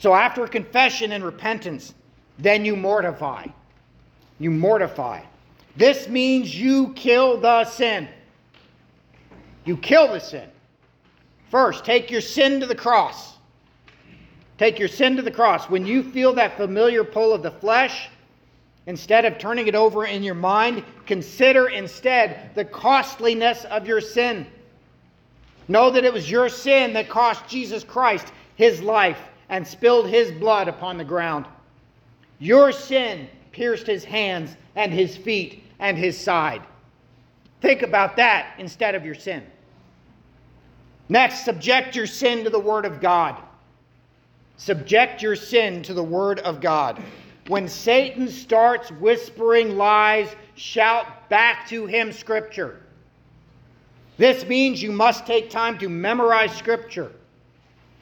So 0.00 0.14
after 0.14 0.46
confession 0.46 1.12
and 1.12 1.22
repentance, 1.22 1.92
then 2.38 2.64
you 2.64 2.74
mortify. 2.74 3.44
You 4.38 4.50
mortify. 4.50 5.20
This 5.76 6.08
means 6.08 6.58
you 6.58 6.94
kill 6.94 7.38
the 7.38 7.66
sin. 7.66 8.08
You 9.66 9.76
kill 9.76 10.08
the 10.08 10.18
sin. 10.18 10.48
First, 11.50 11.84
take 11.84 12.10
your 12.10 12.22
sin 12.22 12.60
to 12.60 12.66
the 12.66 12.74
cross. 12.74 13.34
Take 14.56 14.78
your 14.78 14.88
sin 14.88 15.16
to 15.16 15.22
the 15.22 15.30
cross. 15.30 15.68
When 15.68 15.84
you 15.84 16.02
feel 16.02 16.32
that 16.32 16.56
familiar 16.56 17.04
pull 17.04 17.34
of 17.34 17.42
the 17.42 17.50
flesh, 17.50 18.08
instead 18.86 19.26
of 19.26 19.36
turning 19.36 19.66
it 19.66 19.74
over 19.74 20.06
in 20.06 20.22
your 20.22 20.34
mind, 20.34 20.82
consider 21.04 21.68
instead 21.68 22.54
the 22.54 22.64
costliness 22.64 23.66
of 23.66 23.86
your 23.86 24.00
sin. 24.00 24.46
Know 25.68 25.90
that 25.90 26.06
it 26.06 26.12
was 26.12 26.30
your 26.30 26.48
sin 26.48 26.94
that 26.94 27.10
cost 27.10 27.46
Jesus 27.46 27.84
Christ 27.84 28.32
his 28.56 28.80
life 28.80 29.18
and 29.50 29.66
spilled 29.66 30.08
his 30.08 30.32
blood 30.32 30.68
upon 30.68 30.96
the 30.96 31.04
ground. 31.04 31.44
Your 32.38 32.72
sin 32.72 33.28
pierced 33.52 33.86
his 33.86 34.04
hands 34.04 34.56
and 34.76 34.92
his 34.92 35.16
feet 35.16 35.64
and 35.80 35.98
his 35.98 36.16
side. 36.16 36.62
Think 37.60 37.82
about 37.82 38.16
that 38.16 38.54
instead 38.58 38.94
of 38.94 39.04
your 39.04 39.14
sin. 39.14 39.42
Next, 41.10 41.44
subject 41.44 41.96
your 41.96 42.06
sin 42.06 42.44
to 42.44 42.50
the 42.50 42.60
Word 42.60 42.86
of 42.86 43.00
God. 43.00 43.36
Subject 44.56 45.20
your 45.20 45.36
sin 45.36 45.82
to 45.82 45.92
the 45.92 46.02
Word 46.02 46.38
of 46.40 46.60
God. 46.60 47.02
When 47.48 47.66
Satan 47.66 48.28
starts 48.28 48.90
whispering 48.92 49.76
lies, 49.76 50.28
shout 50.54 51.28
back 51.28 51.66
to 51.68 51.86
him 51.86 52.12
Scripture. 52.12 52.80
This 54.16 54.46
means 54.46 54.80
you 54.80 54.92
must 54.92 55.26
take 55.26 55.50
time 55.50 55.76
to 55.78 55.88
memorize 55.88 56.56
Scripture. 56.56 57.10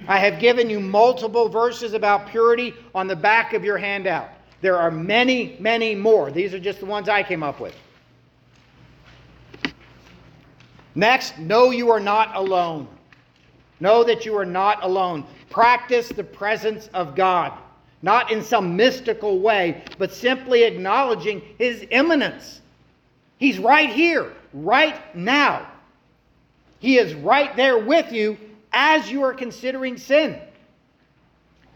I 0.07 0.19
have 0.19 0.39
given 0.39 0.71
you 0.71 0.81
multiple 0.81 1.49
verses 1.49 1.93
about 1.93 2.29
purity 2.29 2.75
on 2.95 3.07
the 3.07 3.17
back 3.17 3.53
of 3.53 3.65
your 3.65 3.79
handout. 3.79 4.31
There 4.61 4.77
are 4.77 4.91
many, 4.91 5.57
many 5.59 5.95
more. 5.95 6.31
These 6.31 6.55
are 6.55 6.59
just 6.59 6.81
the 6.81 6.87
ones 6.87 7.09
I 7.09 7.23
came 7.23 7.43
up 7.43 7.61
with. 7.61 7.75
Next, 10.95 11.39
know 11.39 11.71
you 11.71 11.91
are 11.91 12.01
not 12.01 12.35
alone. 12.35 12.89
Know 13.81 14.03
that 14.03 14.25
you 14.25 14.37
are 14.37 14.47
not 14.47 14.83
alone. 14.83 15.25
Practice 15.51 16.09
the 16.09 16.25
presence 16.25 16.89
of 16.93 17.15
God, 17.15 17.53
not 18.03 18.33
in 18.33 18.43
some 18.43 18.77
mystical 18.77 19.39
way, 19.39 19.85
but 19.99 20.13
simply 20.13 20.65
acknowledging 20.65 21.41
His 21.59 21.87
immanence. 21.91 22.61
He's 23.39 23.59
right 23.59 23.91
here, 23.91 24.33
right 24.53 25.15
now. 25.15 25.71
He 26.81 26.99
is 26.99 27.15
right 27.15 27.55
there 27.55 27.79
with 27.79 28.13
you 28.13 28.37
as 28.73 29.11
you 29.11 29.23
are 29.23 29.35
considering 29.35 29.97
sin. 29.97 30.41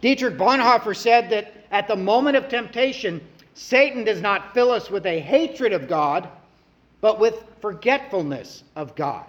Dietrich 0.00 0.37
Bonhoeffer 0.37 0.96
said 0.96 1.31
that 1.31 1.55
at 1.70 1.88
the 1.88 1.96
moment 1.96 2.37
of 2.37 2.48
temptation, 2.48 3.20
Satan 3.55 4.05
does 4.05 4.20
not 4.20 4.52
fill 4.55 4.70
us 4.70 4.90
with 4.90 5.07
a 5.07 5.20
hatred 5.20 5.72
of 5.72 5.88
God, 5.88 6.28
but 7.00 7.18
with 7.20 7.44
forgetfulness 7.61 8.64
of 8.76 8.94
God. 8.96 9.26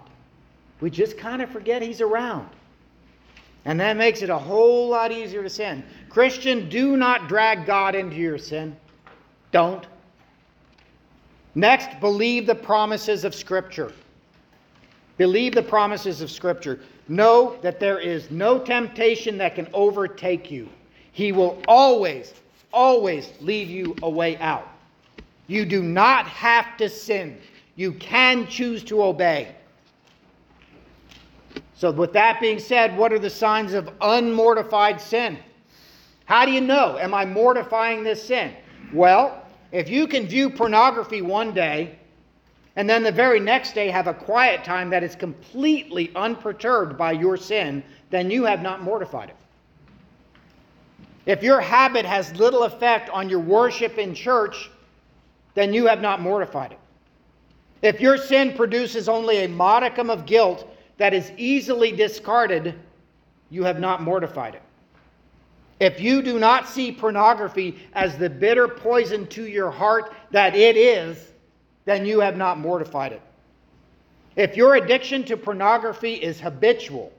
We 0.80 0.90
just 0.90 1.16
kind 1.16 1.42
of 1.42 1.50
forget 1.50 1.82
He's 1.82 2.00
around. 2.00 2.48
And 3.64 3.80
that 3.80 3.96
makes 3.96 4.20
it 4.20 4.30
a 4.30 4.38
whole 4.38 4.88
lot 4.88 5.12
easier 5.12 5.42
to 5.42 5.48
sin. 5.48 5.84
Christian, 6.08 6.68
do 6.68 6.96
not 6.96 7.28
drag 7.28 7.64
God 7.64 7.94
into 7.94 8.16
your 8.16 8.36
sin. 8.36 8.76
Don't. 9.52 9.86
Next, 11.54 12.00
believe 12.00 12.46
the 12.46 12.54
promises 12.54 13.24
of 13.24 13.34
Scripture. 13.34 13.92
Believe 15.16 15.54
the 15.54 15.62
promises 15.62 16.20
of 16.20 16.30
Scripture. 16.30 16.80
Know 17.08 17.56
that 17.62 17.80
there 17.80 17.98
is 17.98 18.30
no 18.30 18.58
temptation 18.58 19.38
that 19.38 19.54
can 19.54 19.68
overtake 19.72 20.50
you. 20.50 20.68
He 21.12 21.32
will 21.32 21.62
always, 21.68 22.32
always 22.72 23.30
leave 23.40 23.68
you 23.68 23.94
a 24.02 24.08
way 24.08 24.36
out. 24.38 24.68
You 25.46 25.66
do 25.66 25.82
not 25.82 26.26
have 26.26 26.76
to 26.78 26.88
sin, 26.88 27.38
you 27.76 27.92
can 27.92 28.46
choose 28.46 28.82
to 28.84 29.02
obey. 29.02 29.54
So, 31.76 31.90
with 31.90 32.12
that 32.14 32.40
being 32.40 32.58
said, 32.58 32.96
what 32.96 33.12
are 33.12 33.18
the 33.18 33.28
signs 33.28 33.74
of 33.74 33.90
unmortified 34.00 35.00
sin? 35.00 35.38
How 36.24 36.46
do 36.46 36.52
you 36.52 36.60
know? 36.60 36.96
Am 36.98 37.12
I 37.12 37.24
mortifying 37.26 38.02
this 38.02 38.22
sin? 38.22 38.54
Well, 38.92 39.46
if 39.72 39.90
you 39.90 40.06
can 40.06 40.26
view 40.26 40.48
pornography 40.48 41.20
one 41.20 41.52
day 41.52 41.98
and 42.76 42.90
then 42.90 43.02
the 43.02 43.12
very 43.12 43.38
next 43.38 43.74
day 43.74 43.88
have 43.88 44.06
a 44.08 44.14
quiet 44.14 44.64
time 44.64 44.90
that 44.90 45.04
is 45.04 45.14
completely 45.14 46.10
unperturbed 46.16 46.98
by 46.98 47.12
your 47.12 47.36
sin, 47.36 47.82
then 48.10 48.30
you 48.30 48.44
have 48.44 48.62
not 48.62 48.82
mortified 48.82 49.30
it. 49.30 49.36
If 51.26 51.42
your 51.42 51.60
habit 51.60 52.04
has 52.04 52.34
little 52.36 52.64
effect 52.64 53.08
on 53.10 53.28
your 53.28 53.40
worship 53.40 53.96
in 53.98 54.14
church, 54.14 54.70
then 55.54 55.72
you 55.72 55.86
have 55.86 56.00
not 56.00 56.20
mortified 56.20 56.72
it. 56.72 56.78
If 57.80 58.00
your 58.00 58.18
sin 58.18 58.54
produces 58.54 59.08
only 59.08 59.44
a 59.44 59.48
modicum 59.48 60.10
of 60.10 60.26
guilt 60.26 60.68
that 60.96 61.14
is 61.14 61.30
easily 61.36 61.92
discarded, 61.92 62.74
you 63.50 63.62
have 63.62 63.78
not 63.78 64.02
mortified 64.02 64.54
it. 64.54 64.62
If 65.80 66.00
you 66.00 66.22
do 66.22 66.38
not 66.38 66.68
see 66.68 66.90
pornography 66.92 67.78
as 67.92 68.16
the 68.16 68.30
bitter 68.30 68.68
poison 68.68 69.26
to 69.28 69.46
your 69.46 69.70
heart 69.70 70.14
that 70.30 70.54
it 70.54 70.76
is, 70.76 71.32
then 71.84 72.06
you 72.06 72.20
have 72.20 72.36
not 72.36 72.58
mortified 72.58 73.12
it. 73.12 73.22
If 74.36 74.56
your 74.56 74.74
addiction 74.74 75.24
to 75.24 75.36
pornography 75.36 76.14
is 76.14 76.40
habitual, 76.40 77.12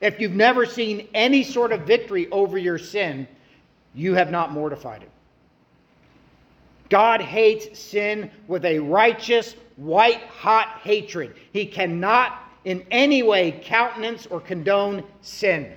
if 0.00 0.20
you've 0.20 0.32
never 0.32 0.66
seen 0.66 1.08
any 1.14 1.44
sort 1.44 1.72
of 1.72 1.82
victory 1.82 2.28
over 2.30 2.58
your 2.58 2.78
sin, 2.78 3.28
you 3.94 4.14
have 4.14 4.30
not 4.30 4.52
mortified 4.52 5.02
it. 5.02 5.10
God 6.88 7.20
hates 7.20 7.78
sin 7.78 8.30
with 8.48 8.64
a 8.64 8.78
righteous, 8.78 9.54
white 9.76 10.22
hot 10.24 10.80
hatred. 10.82 11.34
He 11.52 11.66
cannot 11.66 12.38
in 12.64 12.84
any 12.90 13.22
way 13.22 13.60
countenance 13.64 14.26
or 14.26 14.40
condone 14.40 15.04
sin. 15.20 15.72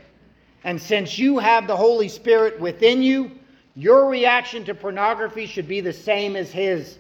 And 0.63 0.81
since 0.81 1.17
you 1.17 1.37
have 1.37 1.67
the 1.67 1.75
Holy 1.77 2.09
Spirit 2.09 2.59
within 2.59 3.01
you, 3.01 3.31
your 3.75 4.09
reaction 4.09 4.65
to 4.65 4.75
pornography 4.75 5.45
should 5.45 5.67
be 5.67 5.81
the 5.81 5.93
same 5.93 6.35
as 6.35 6.51
his 6.51 6.97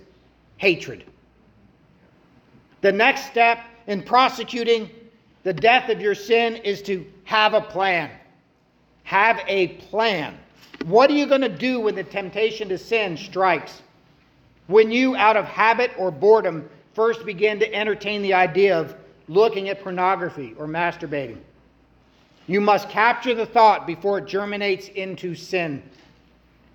hatred. 0.57 1.03
The 2.85 2.91
next 2.91 3.25
step 3.25 3.61
in 3.87 4.03
prosecuting 4.03 4.91
the 5.41 5.53
death 5.53 5.89
of 5.89 5.99
your 5.99 6.13
sin 6.13 6.57
is 6.57 6.83
to 6.83 7.03
have 7.23 7.55
a 7.55 7.61
plan. 7.61 8.11
Have 9.05 9.41
a 9.47 9.69
plan. 9.69 10.37
What 10.83 11.09
are 11.09 11.15
you 11.15 11.25
going 11.25 11.41
to 11.41 11.49
do 11.49 11.79
when 11.79 11.95
the 11.95 12.03
temptation 12.03 12.69
to 12.69 12.77
sin 12.77 13.17
strikes? 13.17 13.81
When 14.67 14.91
you, 14.91 15.15
out 15.15 15.35
of 15.35 15.45
habit 15.45 15.93
or 15.97 16.11
boredom, 16.11 16.69
first 16.93 17.25
begin 17.25 17.57
to 17.61 17.73
entertain 17.73 18.21
the 18.21 18.35
idea 18.35 18.79
of 18.79 18.93
looking 19.27 19.67
at 19.69 19.81
pornography 19.81 20.53
or 20.55 20.67
masturbating. 20.67 21.39
You 22.45 22.61
must 22.61 22.87
capture 22.89 23.33
the 23.33 23.47
thought 23.47 23.87
before 23.87 24.19
it 24.19 24.27
germinates 24.27 24.89
into 24.89 25.33
sin. 25.33 25.81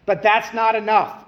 But 0.06 0.24
that's 0.24 0.52
not 0.52 0.74
enough. 0.74 1.24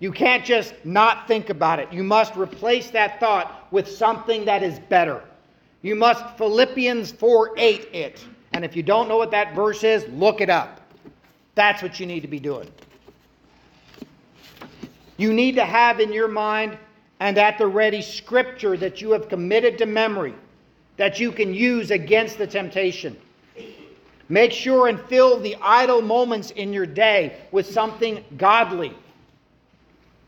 You 0.00 0.10
can't 0.10 0.44
just 0.44 0.74
not 0.84 1.28
think 1.28 1.50
about 1.50 1.78
it. 1.78 1.92
You 1.92 2.02
must 2.02 2.34
replace 2.34 2.90
that 2.90 3.20
thought 3.20 3.68
with 3.70 3.86
something 3.86 4.46
that 4.46 4.62
is 4.62 4.78
better. 4.88 5.22
You 5.82 5.94
must 5.94 6.36
Philippians 6.36 7.12
4 7.12 7.54
8 7.56 7.88
it. 7.92 8.26
And 8.52 8.64
if 8.64 8.74
you 8.74 8.82
don't 8.82 9.08
know 9.08 9.18
what 9.18 9.30
that 9.30 9.54
verse 9.54 9.84
is, 9.84 10.06
look 10.08 10.40
it 10.40 10.50
up. 10.50 10.80
That's 11.54 11.82
what 11.82 12.00
you 12.00 12.06
need 12.06 12.20
to 12.20 12.28
be 12.28 12.40
doing. 12.40 12.68
You 15.18 15.32
need 15.32 15.54
to 15.56 15.64
have 15.64 16.00
in 16.00 16.12
your 16.12 16.28
mind 16.28 16.78
and 17.20 17.36
at 17.36 17.58
the 17.58 17.66
ready 17.66 18.00
scripture 18.00 18.76
that 18.78 19.02
you 19.02 19.10
have 19.12 19.28
committed 19.28 19.76
to 19.78 19.86
memory 19.86 20.34
that 20.96 21.20
you 21.20 21.30
can 21.32 21.54
use 21.54 21.90
against 21.90 22.38
the 22.38 22.46
temptation. 22.46 23.16
Make 24.28 24.52
sure 24.52 24.88
and 24.88 25.00
fill 25.00 25.40
the 25.40 25.56
idle 25.60 26.02
moments 26.02 26.50
in 26.52 26.72
your 26.72 26.86
day 26.86 27.36
with 27.52 27.66
something 27.66 28.24
godly. 28.36 28.94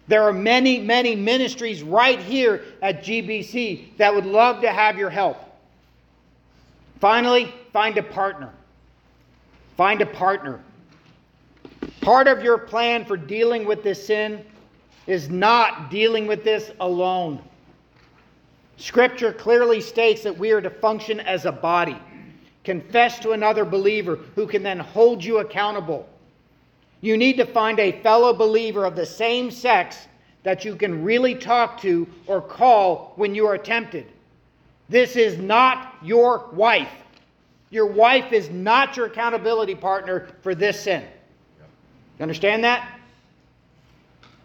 There 0.08 0.22
are 0.22 0.32
many, 0.32 0.80
many 0.80 1.14
ministries 1.14 1.82
right 1.82 2.18
here 2.18 2.62
at 2.82 3.04
GBC 3.04 3.96
that 3.98 4.14
would 4.14 4.26
love 4.26 4.60
to 4.62 4.70
have 4.70 4.98
your 4.98 5.10
help. 5.10 5.38
Finally, 7.00 7.52
find 7.72 7.96
a 7.98 8.02
partner. 8.02 8.52
Find 9.76 10.00
a 10.00 10.06
partner. 10.06 10.60
Part 12.00 12.28
of 12.28 12.42
your 12.42 12.58
plan 12.58 13.04
for 13.04 13.16
dealing 13.16 13.64
with 13.64 13.82
this 13.82 14.06
sin 14.06 14.44
is 15.06 15.28
not 15.28 15.90
dealing 15.90 16.26
with 16.26 16.44
this 16.44 16.70
alone. 16.80 17.40
Scripture 18.76 19.32
clearly 19.32 19.80
states 19.80 20.22
that 20.22 20.36
we 20.36 20.50
are 20.50 20.60
to 20.60 20.70
function 20.70 21.20
as 21.20 21.44
a 21.44 21.52
body. 21.52 21.96
Confess 22.64 23.18
to 23.20 23.32
another 23.32 23.64
believer 23.64 24.16
who 24.34 24.46
can 24.46 24.62
then 24.62 24.78
hold 24.78 25.22
you 25.22 25.38
accountable. 25.38 26.08
You 27.02 27.16
need 27.16 27.36
to 27.36 27.44
find 27.44 27.78
a 27.78 28.00
fellow 28.00 28.32
believer 28.32 28.86
of 28.86 28.96
the 28.96 29.04
same 29.04 29.50
sex 29.50 30.06
that 30.44 30.64
you 30.64 30.74
can 30.76 31.04
really 31.04 31.34
talk 31.34 31.80
to 31.82 32.08
or 32.26 32.40
call 32.40 33.12
when 33.16 33.34
you 33.34 33.46
are 33.46 33.58
tempted. 33.58 34.06
This 34.88 35.16
is 35.16 35.38
not 35.38 35.96
your 36.02 36.48
wife. 36.52 36.92
Your 37.70 37.86
wife 37.86 38.32
is 38.32 38.50
not 38.50 38.96
your 38.96 39.06
accountability 39.06 39.74
partner 39.74 40.28
for 40.42 40.54
this 40.54 40.80
sin. 40.80 41.04
You 42.18 42.22
understand 42.22 42.62
that? 42.64 42.98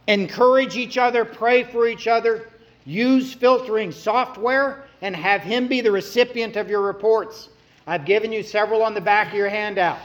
Encourage 0.07 0.77
each 0.77 0.97
other, 0.97 1.25
pray 1.25 1.63
for 1.63 1.87
each 1.87 2.07
other, 2.07 2.47
use 2.85 3.33
filtering 3.33 3.91
software, 3.91 4.85
and 5.01 5.15
have 5.15 5.41
him 5.41 5.67
be 5.67 5.81
the 5.81 5.91
recipient 5.91 6.55
of 6.55 6.69
your 6.69 6.81
reports. 6.81 7.49
I've 7.85 8.05
given 8.05 8.31
you 8.31 8.41
several 8.41 8.81
on 8.81 8.93
the 8.93 9.01
back 9.01 9.27
of 9.27 9.33
your 9.33 9.49
handout. 9.49 9.99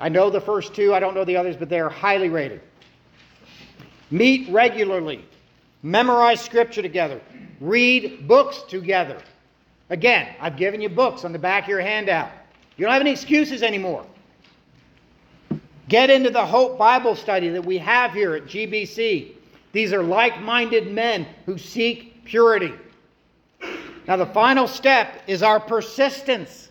I 0.00 0.08
know 0.08 0.30
the 0.30 0.40
first 0.40 0.74
two, 0.74 0.94
I 0.94 1.00
don't 1.00 1.14
know 1.14 1.24
the 1.24 1.36
others, 1.36 1.56
but 1.56 1.68
they 1.68 1.80
are 1.80 1.88
highly 1.88 2.28
rated. 2.28 2.60
Meet 4.10 4.50
regularly, 4.50 5.24
memorize 5.82 6.40
scripture 6.40 6.82
together, 6.82 7.20
read 7.60 8.26
books 8.26 8.62
together. 8.62 9.18
Again, 9.90 10.34
I've 10.40 10.56
given 10.56 10.80
you 10.80 10.88
books 10.88 11.24
on 11.24 11.32
the 11.32 11.38
back 11.38 11.64
of 11.64 11.68
your 11.68 11.80
handout. 11.80 12.30
You 12.76 12.84
don't 12.84 12.92
have 12.92 13.02
any 13.02 13.10
excuses 13.10 13.62
anymore. 13.62 14.06
Get 15.88 16.10
into 16.10 16.30
the 16.30 16.44
Hope 16.44 16.78
Bible 16.78 17.16
study 17.16 17.48
that 17.48 17.64
we 17.64 17.78
have 17.78 18.12
here 18.12 18.34
at 18.34 18.44
GBC. 18.44 19.32
These 19.72 19.92
are 19.92 20.02
like 20.02 20.40
minded 20.40 20.92
men 20.92 21.26
who 21.46 21.56
seek 21.56 22.24
purity. 22.24 22.74
Now, 24.06 24.16
the 24.16 24.26
final 24.26 24.68
step 24.68 25.22
is 25.26 25.42
our 25.42 25.58
persistence. 25.60 26.68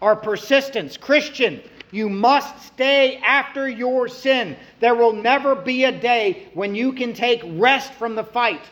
Our 0.00 0.16
persistence. 0.16 0.96
Christian, 0.96 1.60
you 1.90 2.08
must 2.08 2.66
stay 2.66 3.16
after 3.18 3.68
your 3.68 4.08
sin. 4.08 4.56
There 4.80 4.94
will 4.94 5.12
never 5.12 5.54
be 5.54 5.84
a 5.84 5.92
day 5.92 6.48
when 6.54 6.74
you 6.74 6.92
can 6.92 7.12
take 7.12 7.42
rest 7.44 7.92
from 7.94 8.14
the 8.14 8.24
fight. 8.24 8.62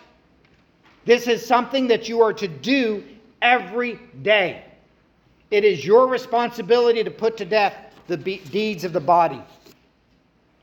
This 1.05 1.29
is 1.29 1.47
something 1.47 1.87
that 1.89 2.09
you 2.09 2.21
are 2.21 2.33
to 2.35 2.49
do 2.49 3.05
every 3.41 3.99
day. 4.23 4.65
It 5.51 5.65
is 5.65 5.85
your 5.85 6.09
responsibility 6.09 7.05
to 7.05 7.11
put 7.11 7.37
to 7.39 7.45
death 7.45 7.75
the 8.09 8.17
be- 8.17 8.43
deeds 8.51 8.85
of 8.85 8.93
the 8.93 9.01
body. 9.01 9.43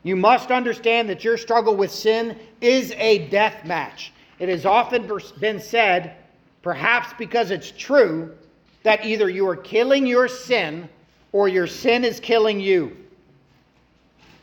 You 0.03 0.17
must 0.17 0.51
understand 0.51 1.09
that 1.09 1.23
your 1.23 1.37
struggle 1.37 1.75
with 1.75 1.91
sin 1.91 2.37
is 2.59 2.91
a 2.97 3.29
death 3.29 3.65
match. 3.65 4.11
It 4.37 4.49
has 4.49 4.65
often 4.65 5.09
been 5.39 5.61
said, 5.61 6.17
perhaps 6.61 7.13
because 7.17 7.51
it's 7.51 7.71
true, 7.71 8.35
that 8.83 9.05
either 9.05 9.29
you 9.29 9.47
are 9.47 9.55
killing 9.55 10.05
your 10.05 10.27
sin 10.27 10.89
or 11.33 11.49
your 11.49 11.67
sin 11.67 12.05
is 12.05 12.19
killing 12.19 12.59
you. 12.59 12.95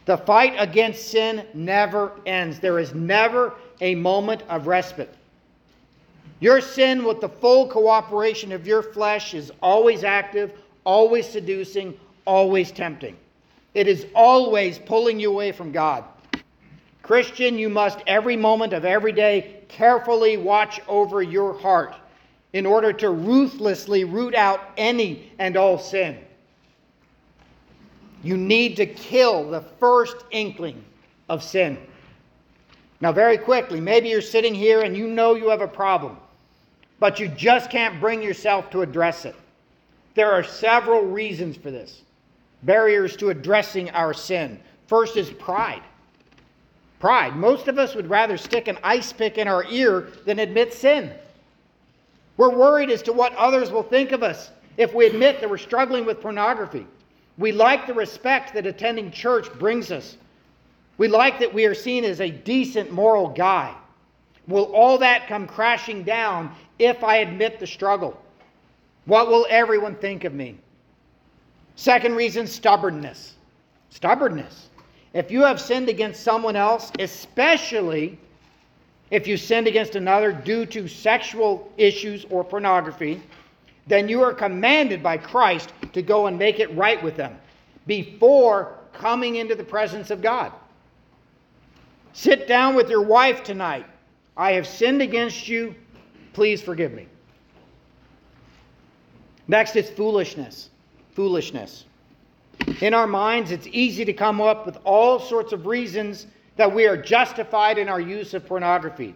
The 0.05 0.18
fight 0.18 0.55
against 0.59 1.09
sin 1.09 1.46
never 1.55 2.12
ends. 2.26 2.59
There 2.59 2.79
is 2.79 2.94
never 2.94 3.55
a 3.81 3.94
moment 3.94 4.42
of 4.48 4.66
respite. 4.66 5.14
Your 6.40 6.61
sin, 6.61 7.05
with 7.05 7.20
the 7.20 7.29
full 7.29 7.68
cooperation 7.68 8.50
of 8.50 8.66
your 8.66 8.83
flesh, 8.83 9.35
is 9.35 9.53
always 9.62 10.05
active, 10.05 10.53
always 10.85 11.29
seducing, 11.29 11.98
always 12.24 12.72
tempting. 12.72 13.16
It 13.74 13.86
is 13.86 14.07
always 14.14 14.78
pulling 14.78 15.20
you 15.20 15.30
away 15.30 15.53
from 15.53 15.70
God. 15.70 16.05
Christian, 17.03 17.59
you 17.59 17.68
must 17.68 17.99
every 18.07 18.36
moment 18.36 18.72
of 18.72 18.84
every 18.84 19.12
day 19.12 19.61
carefully 19.68 20.36
watch 20.38 20.80
over 20.88 21.22
your 21.22 21.57
heart 21.59 21.95
in 22.53 22.66
order 22.66 22.93
to 22.93 23.11
ruthlessly 23.11 24.05
root 24.05 24.34
out 24.34 24.61
any 24.76 25.30
and 25.38 25.57
all 25.57 25.78
sin. 25.78 26.18
You 28.23 28.37
need 28.37 28.77
to 28.77 28.87
kill 28.87 29.51
the 29.51 29.61
first 29.61 30.16
inkling 30.31 30.85
of 31.29 31.43
sin. 31.43 31.79
Now, 33.01 33.12
very 33.12 33.39
quickly, 33.39 33.81
maybe 33.81 34.09
you're 34.09 34.21
sitting 34.21 34.55
here 34.55 34.83
and 34.83 34.97
you 34.97 35.07
know 35.07 35.35
you 35.35 35.49
have 35.49 35.62
a 35.62 35.68
problem, 35.68 36.18
but 36.99 37.18
you 37.18 37.29
just 37.29 37.71
can't 37.71 37.99
bring 37.99 38.21
yourself 38.23 38.71
to 38.71 38.83
address 38.83 39.25
it. 39.25 39.35
There 40.14 40.31
are 40.31 40.43
several 40.43 41.03
reasons 41.03 41.57
for 41.57 41.71
this 41.71 42.03
barriers 42.62 43.16
to 43.16 43.31
addressing 43.31 43.89
our 43.91 44.12
sin. 44.12 44.61
First 44.87 45.16
is 45.16 45.31
pride. 45.31 45.83
Pride. 46.99 47.35
Most 47.35 47.68
of 47.68 47.79
us 47.79 47.95
would 47.95 48.11
rather 48.11 48.37
stick 48.37 48.68
an 48.68 48.77
ice 48.83 49.14
pick 49.14 49.39
in 49.39 49.49
our 49.49 49.64
ear 49.71 50.09
than 50.27 50.39
admit 50.39 50.75
sin. 50.75 51.11
We're 52.37 52.51
worried 52.55 52.91
as 52.91 53.01
to 53.03 53.14
what 53.14 53.35
others 53.37 53.71
will 53.71 53.83
think 53.83 54.12
of 54.12 54.23
us 54.23 54.51
if 54.77 54.93
we 54.93 55.07
admit 55.07 55.41
that 55.41 55.49
we're 55.49 55.57
struggling 55.57 56.05
with 56.05 56.21
pornography. 56.21 56.87
We 57.39 57.53
like 57.53 57.87
the 57.87 57.95
respect 57.95 58.55
that 58.55 58.66
attending 58.66 59.11
church 59.11 59.53
brings 59.55 59.91
us. 59.91 60.16
We 60.99 61.09
like 61.09 61.39
that 61.39 61.55
we 61.55 61.64
are 61.64 61.74
seen 61.74 62.05
as 62.05 62.20
a 62.20 62.31
decent 62.31 62.93
moral 62.93 63.28
guy. 63.28 63.74
Will 64.47 64.64
all 64.74 64.99
that 64.99 65.28
come 65.28 65.47
crashing 65.47 66.03
down 66.03 66.55
if 66.78 67.03
I 67.03 67.16
admit 67.16 67.59
the 67.59 67.66
struggle? 67.66 68.20
What 69.07 69.28
will 69.28 69.47
everyone 69.49 69.95
think 69.95 70.24
of 70.24 70.35
me? 70.35 70.59
Second 71.76 72.16
reason 72.16 72.47
stubbornness. 72.47 73.35
Stubbornness. 73.91 74.68
If 75.14 75.31
you 75.31 75.43
have 75.43 75.61
sinned 75.61 75.89
against 75.89 76.22
someone 76.22 76.57
else, 76.57 76.93
especially 76.99 78.18
if 79.11 79.26
you 79.26 79.37
sinned 79.37 79.66
against 79.66 79.97
another 79.97 80.33
due 80.33 80.66
to 80.66 80.87
sexual 80.87 81.72
issues 81.76 82.26
or 82.31 82.45
pornography, 82.45 83.22
then 83.87 84.09
you 84.09 84.22
are 84.22 84.33
commanded 84.33 85.03
by 85.03 85.16
Christ 85.16 85.72
to 85.93 86.03
go 86.03 86.26
and 86.26 86.39
make 86.39 86.61
it 86.61 86.74
right 86.76 87.03
with 87.03 87.16
them 87.16 87.37
before 87.87 88.78
coming 88.93 89.37
into 89.37 89.55
the 89.55 89.64
presence 89.64 90.11
of 90.11 90.22
God. 90.22 90.53
Sit 92.12 92.47
down 92.47 92.74
with 92.74 92.91
your 92.91 93.03
wife 93.03 93.43
tonight. 93.43 93.87
I 94.37 94.53
have 94.53 94.66
sinned 94.66 95.03
against 95.03 95.49
you. 95.49 95.74
Please 96.33 96.62
forgive 96.62 96.93
me. 96.93 97.07
Next 99.49 99.74
is 99.76 99.91
foolishness. 99.91 100.70
Foolishness. 101.12 101.85
In 102.81 102.95
our 102.95 103.07
minds, 103.07 103.51
it's 103.51 103.66
easy 103.68 104.05
to 104.05 104.12
come 104.12 104.41
up 104.41 104.66
with 104.66 104.78
all 104.85 105.18
sorts 105.18 105.53
of 105.53 105.66
reasons 105.66 106.26
that 106.57 106.72
we 106.72 106.87
are 106.87 106.97
justified 106.97 107.78
in 107.78 107.89
our 107.89 108.01
use 108.01 108.35
of 108.35 108.47
pornography. 108.47 109.14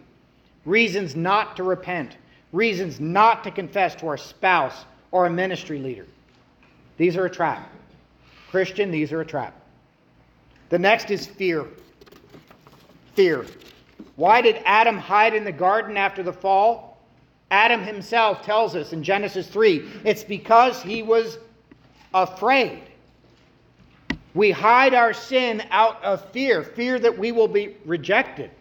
Reasons 0.65 1.15
not 1.15 1.55
to 1.55 1.63
repent. 1.63 2.17
Reasons 2.51 2.99
not 2.99 3.43
to 3.43 3.51
confess 3.51 3.95
to 3.95 4.07
our 4.07 4.17
spouse 4.17 4.85
or 5.11 5.25
a 5.25 5.29
ministry 5.29 5.79
leader. 5.79 6.05
These 6.97 7.17
are 7.17 7.25
a 7.25 7.29
trap. 7.29 7.69
Christian, 8.49 8.91
these 8.91 9.11
are 9.11 9.21
a 9.21 9.25
trap. 9.25 9.53
The 10.69 10.79
next 10.79 11.11
is 11.11 11.25
fear. 11.25 11.65
Fear. 13.13 13.45
Why 14.15 14.41
did 14.41 14.61
Adam 14.65 14.97
hide 14.97 15.33
in 15.33 15.43
the 15.43 15.51
garden 15.51 15.97
after 15.97 16.23
the 16.23 16.33
fall? 16.33 17.01
Adam 17.51 17.83
himself 17.83 18.41
tells 18.43 18.75
us 18.75 18.93
in 18.93 19.03
Genesis 19.03 19.47
3 19.47 19.87
it's 20.03 20.23
because 20.23 20.81
he 20.81 21.03
was 21.03 21.37
afraid. 22.13 22.81
We 24.33 24.51
hide 24.51 24.93
our 24.93 25.13
sin 25.13 25.63
out 25.69 26.03
of 26.03 26.29
fear 26.31 26.63
fear 26.63 26.99
that 26.99 27.17
we 27.17 27.31
will 27.31 27.47
be 27.47 27.77
rejected, 27.85 28.51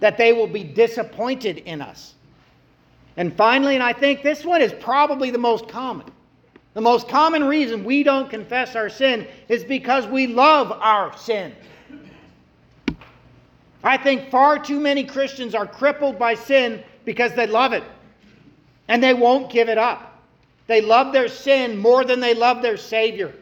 that 0.00 0.18
they 0.18 0.32
will 0.32 0.46
be 0.46 0.64
disappointed 0.64 1.58
in 1.58 1.80
us. 1.80 2.14
And 3.16 3.34
finally, 3.34 3.74
and 3.74 3.82
I 3.82 3.92
think 3.92 4.22
this 4.22 4.44
one 4.44 4.62
is 4.62 4.72
probably 4.72 5.30
the 5.30 5.38
most 5.38 5.68
common. 5.68 6.06
The 6.74 6.80
most 6.80 7.08
common 7.08 7.44
reason 7.44 7.84
we 7.84 8.02
don't 8.02 8.30
confess 8.30 8.74
our 8.74 8.88
sin 8.88 9.26
is 9.48 9.62
because 9.62 10.06
we 10.06 10.26
love 10.26 10.72
our 10.72 11.16
sin. 11.18 11.54
I 13.84 13.96
think 13.96 14.30
far 14.30 14.58
too 14.58 14.80
many 14.80 15.04
Christians 15.04 15.54
are 15.54 15.66
crippled 15.66 16.18
by 16.18 16.34
sin 16.34 16.82
because 17.04 17.34
they 17.34 17.46
love 17.46 17.72
it 17.72 17.82
and 18.88 19.02
they 19.02 19.12
won't 19.12 19.50
give 19.50 19.68
it 19.68 19.78
up. 19.78 20.22
They 20.66 20.80
love 20.80 21.12
their 21.12 21.28
sin 21.28 21.76
more 21.76 22.04
than 22.04 22.20
they 22.20 22.34
love 22.34 22.62
their 22.62 22.76
Savior. 22.76 23.34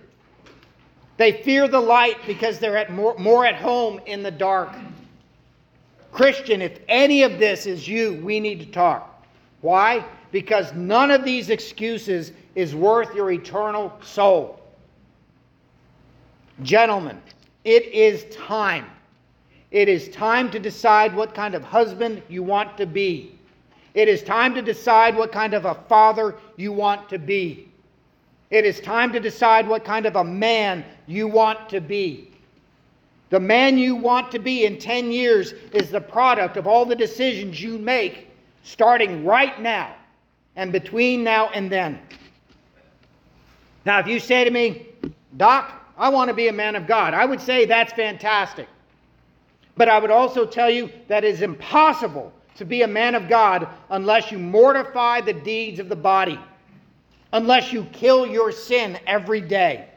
They 1.19 1.43
fear 1.43 1.69
the 1.69 1.81
light 1.81 2.17
because 2.27 2.59
they're 2.59 2.79
at 2.79 2.91
more, 2.91 3.17
more 3.19 3.45
at 3.45 3.57
home 3.57 4.01
in 4.07 4.23
the 4.23 4.31
dark. 4.31 4.71
Christian, 6.13 6.63
if 6.63 6.81
any 6.89 7.23
of 7.23 7.39
this 7.39 7.67
is 7.67 7.87
you, 7.87 8.15
we 8.25 8.41
need 8.41 8.59
to 8.61 8.67
talk. 8.67 9.10
Why? 9.61 10.05
Because 10.33 10.73
none 10.75 11.11
of 11.11 11.25
these 11.25 11.51
excuses 11.51 12.33
is 12.55 12.75
worth 12.75 13.15
your 13.15 13.31
eternal 13.31 13.93
soul. 14.03 14.61
Gentlemen, 16.63 17.21
it 17.65 17.85
is 17.87 18.25
time 18.35 18.87
it 19.71 19.89
is 19.89 20.09
time 20.09 20.51
to 20.51 20.59
decide 20.59 21.15
what 21.15 21.35
kind 21.35 21.55
of 21.55 21.63
husband 21.63 22.23
you 22.29 22.43
want 22.43 22.77
to 22.77 22.87
be. 22.87 23.39
It 23.95 24.09
is 24.09 24.23
time 24.23 24.55
to 24.55 24.63
decide 24.63 25.17
what 25.17 25.33
kind 25.33 25.55
of 25.55 25.65
a 25.65 25.75
father 25.89 26.37
you 26.57 26.73
want 26.73 27.09
to 27.11 27.19
be. 27.19 27.69
It 28.51 28.65
is 28.65 28.81
time 28.81 29.13
to 29.13 29.21
decide 29.21 29.69
what 29.69 29.85
kind 29.85 30.07
of 30.07 30.17
a 30.17 30.25
man 30.25 30.85
you 31.07 31.29
want 31.29 31.69
to 31.69 31.81
be. 31.81 32.33
The 33.31 33.39
man 33.39 33.79
you 33.79 33.95
want 33.95 34.33
to 34.33 34.41
be 34.41 34.65
in 34.65 34.77
10 34.77 35.13
years 35.13 35.53
is 35.73 35.91
the 35.91 36.01
product 36.01 36.57
of 36.57 36.67
all 36.67 36.85
the 36.85 36.97
decisions 36.97 37.63
you 37.63 37.79
make 37.79 38.29
starting 38.63 39.25
right 39.25 39.61
now 39.61 39.95
and 40.57 40.73
between 40.73 41.25
now 41.25 41.49
and 41.51 41.71
then. 41.71 41.99
Now, 43.85 43.99
if 43.99 44.07
you 44.07 44.21
say 44.21 44.45
to 44.45 44.51
me, 44.51 44.87
Doc, 45.37 45.73
I 45.97 46.09
want 46.09 46.29
to 46.29 46.35
be 46.35 46.49
a 46.49 46.53
man 46.53 46.77
of 46.77 46.87
God, 46.87 47.15
I 47.15 47.25
would 47.25 47.41
say 47.41 47.65
that's 47.65 47.93
fantastic. 47.93 48.69
But 49.77 49.89
I 49.89 49.99
would 49.99 50.11
also 50.11 50.45
tell 50.45 50.69
you 50.69 50.91
that 51.09 51.25
it 51.25 51.35
is 51.35 51.43
impossible 51.43 52.33
to 52.57 52.65
be 52.65 52.83
a 52.83 52.89
man 52.89 53.15
of 53.15 53.29
God 53.29 53.69
unless 53.89 54.31
you 54.31 54.39
mortify 54.39 55.23
the 55.23 55.33
deeds 55.33 55.79
of 55.79 55.89
the 55.89 55.97
body, 55.97 56.39
unless 57.33 57.73
you 57.73 57.85
kill 57.93 58.27
your 58.27 58.53
sin 58.53 58.99
every 59.07 59.41
day. 59.41 59.89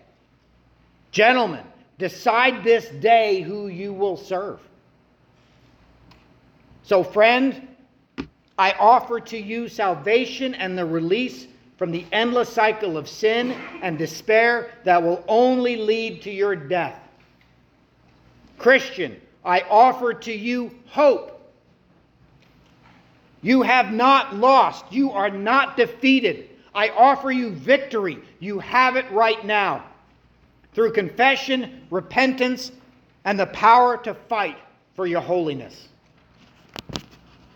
Gentlemen, 1.11 1.65
decide 1.97 2.63
this 2.63 2.87
day 3.01 3.41
who 3.41 3.67
you 3.67 3.91
will 3.91 4.17
serve. 4.17 4.59
So, 6.83 7.03
friend, 7.03 7.67
I 8.57 8.73
offer 8.73 9.19
to 9.19 9.37
you 9.37 9.67
salvation 9.67 10.53
and 10.55 10.77
the 10.77 10.85
release 10.85 11.47
from 11.77 11.91
the 11.91 12.05
endless 12.11 12.49
cycle 12.49 12.97
of 12.97 13.09
sin 13.09 13.51
and 13.81 13.97
despair 13.97 14.71
that 14.83 15.01
will 15.01 15.23
only 15.27 15.75
lead 15.75 16.21
to 16.23 16.31
your 16.31 16.55
death. 16.55 16.99
Christian, 18.57 19.19
I 19.43 19.61
offer 19.61 20.13
to 20.13 20.31
you 20.31 20.71
hope. 20.87 21.29
You 23.41 23.63
have 23.63 23.91
not 23.91 24.35
lost. 24.35 24.85
You 24.91 25.11
are 25.11 25.29
not 25.29 25.75
defeated. 25.75 26.49
I 26.73 26.89
offer 26.89 27.31
you 27.31 27.51
victory. 27.51 28.19
You 28.39 28.59
have 28.59 28.95
it 28.95 29.09
right 29.11 29.43
now. 29.45 29.83
Through 30.73 30.93
confession, 30.93 31.85
repentance, 31.91 32.71
and 33.25 33.39
the 33.39 33.47
power 33.47 33.97
to 33.97 34.13
fight 34.13 34.57
for 34.95 35.05
your 35.05 35.21
holiness. 35.21 35.89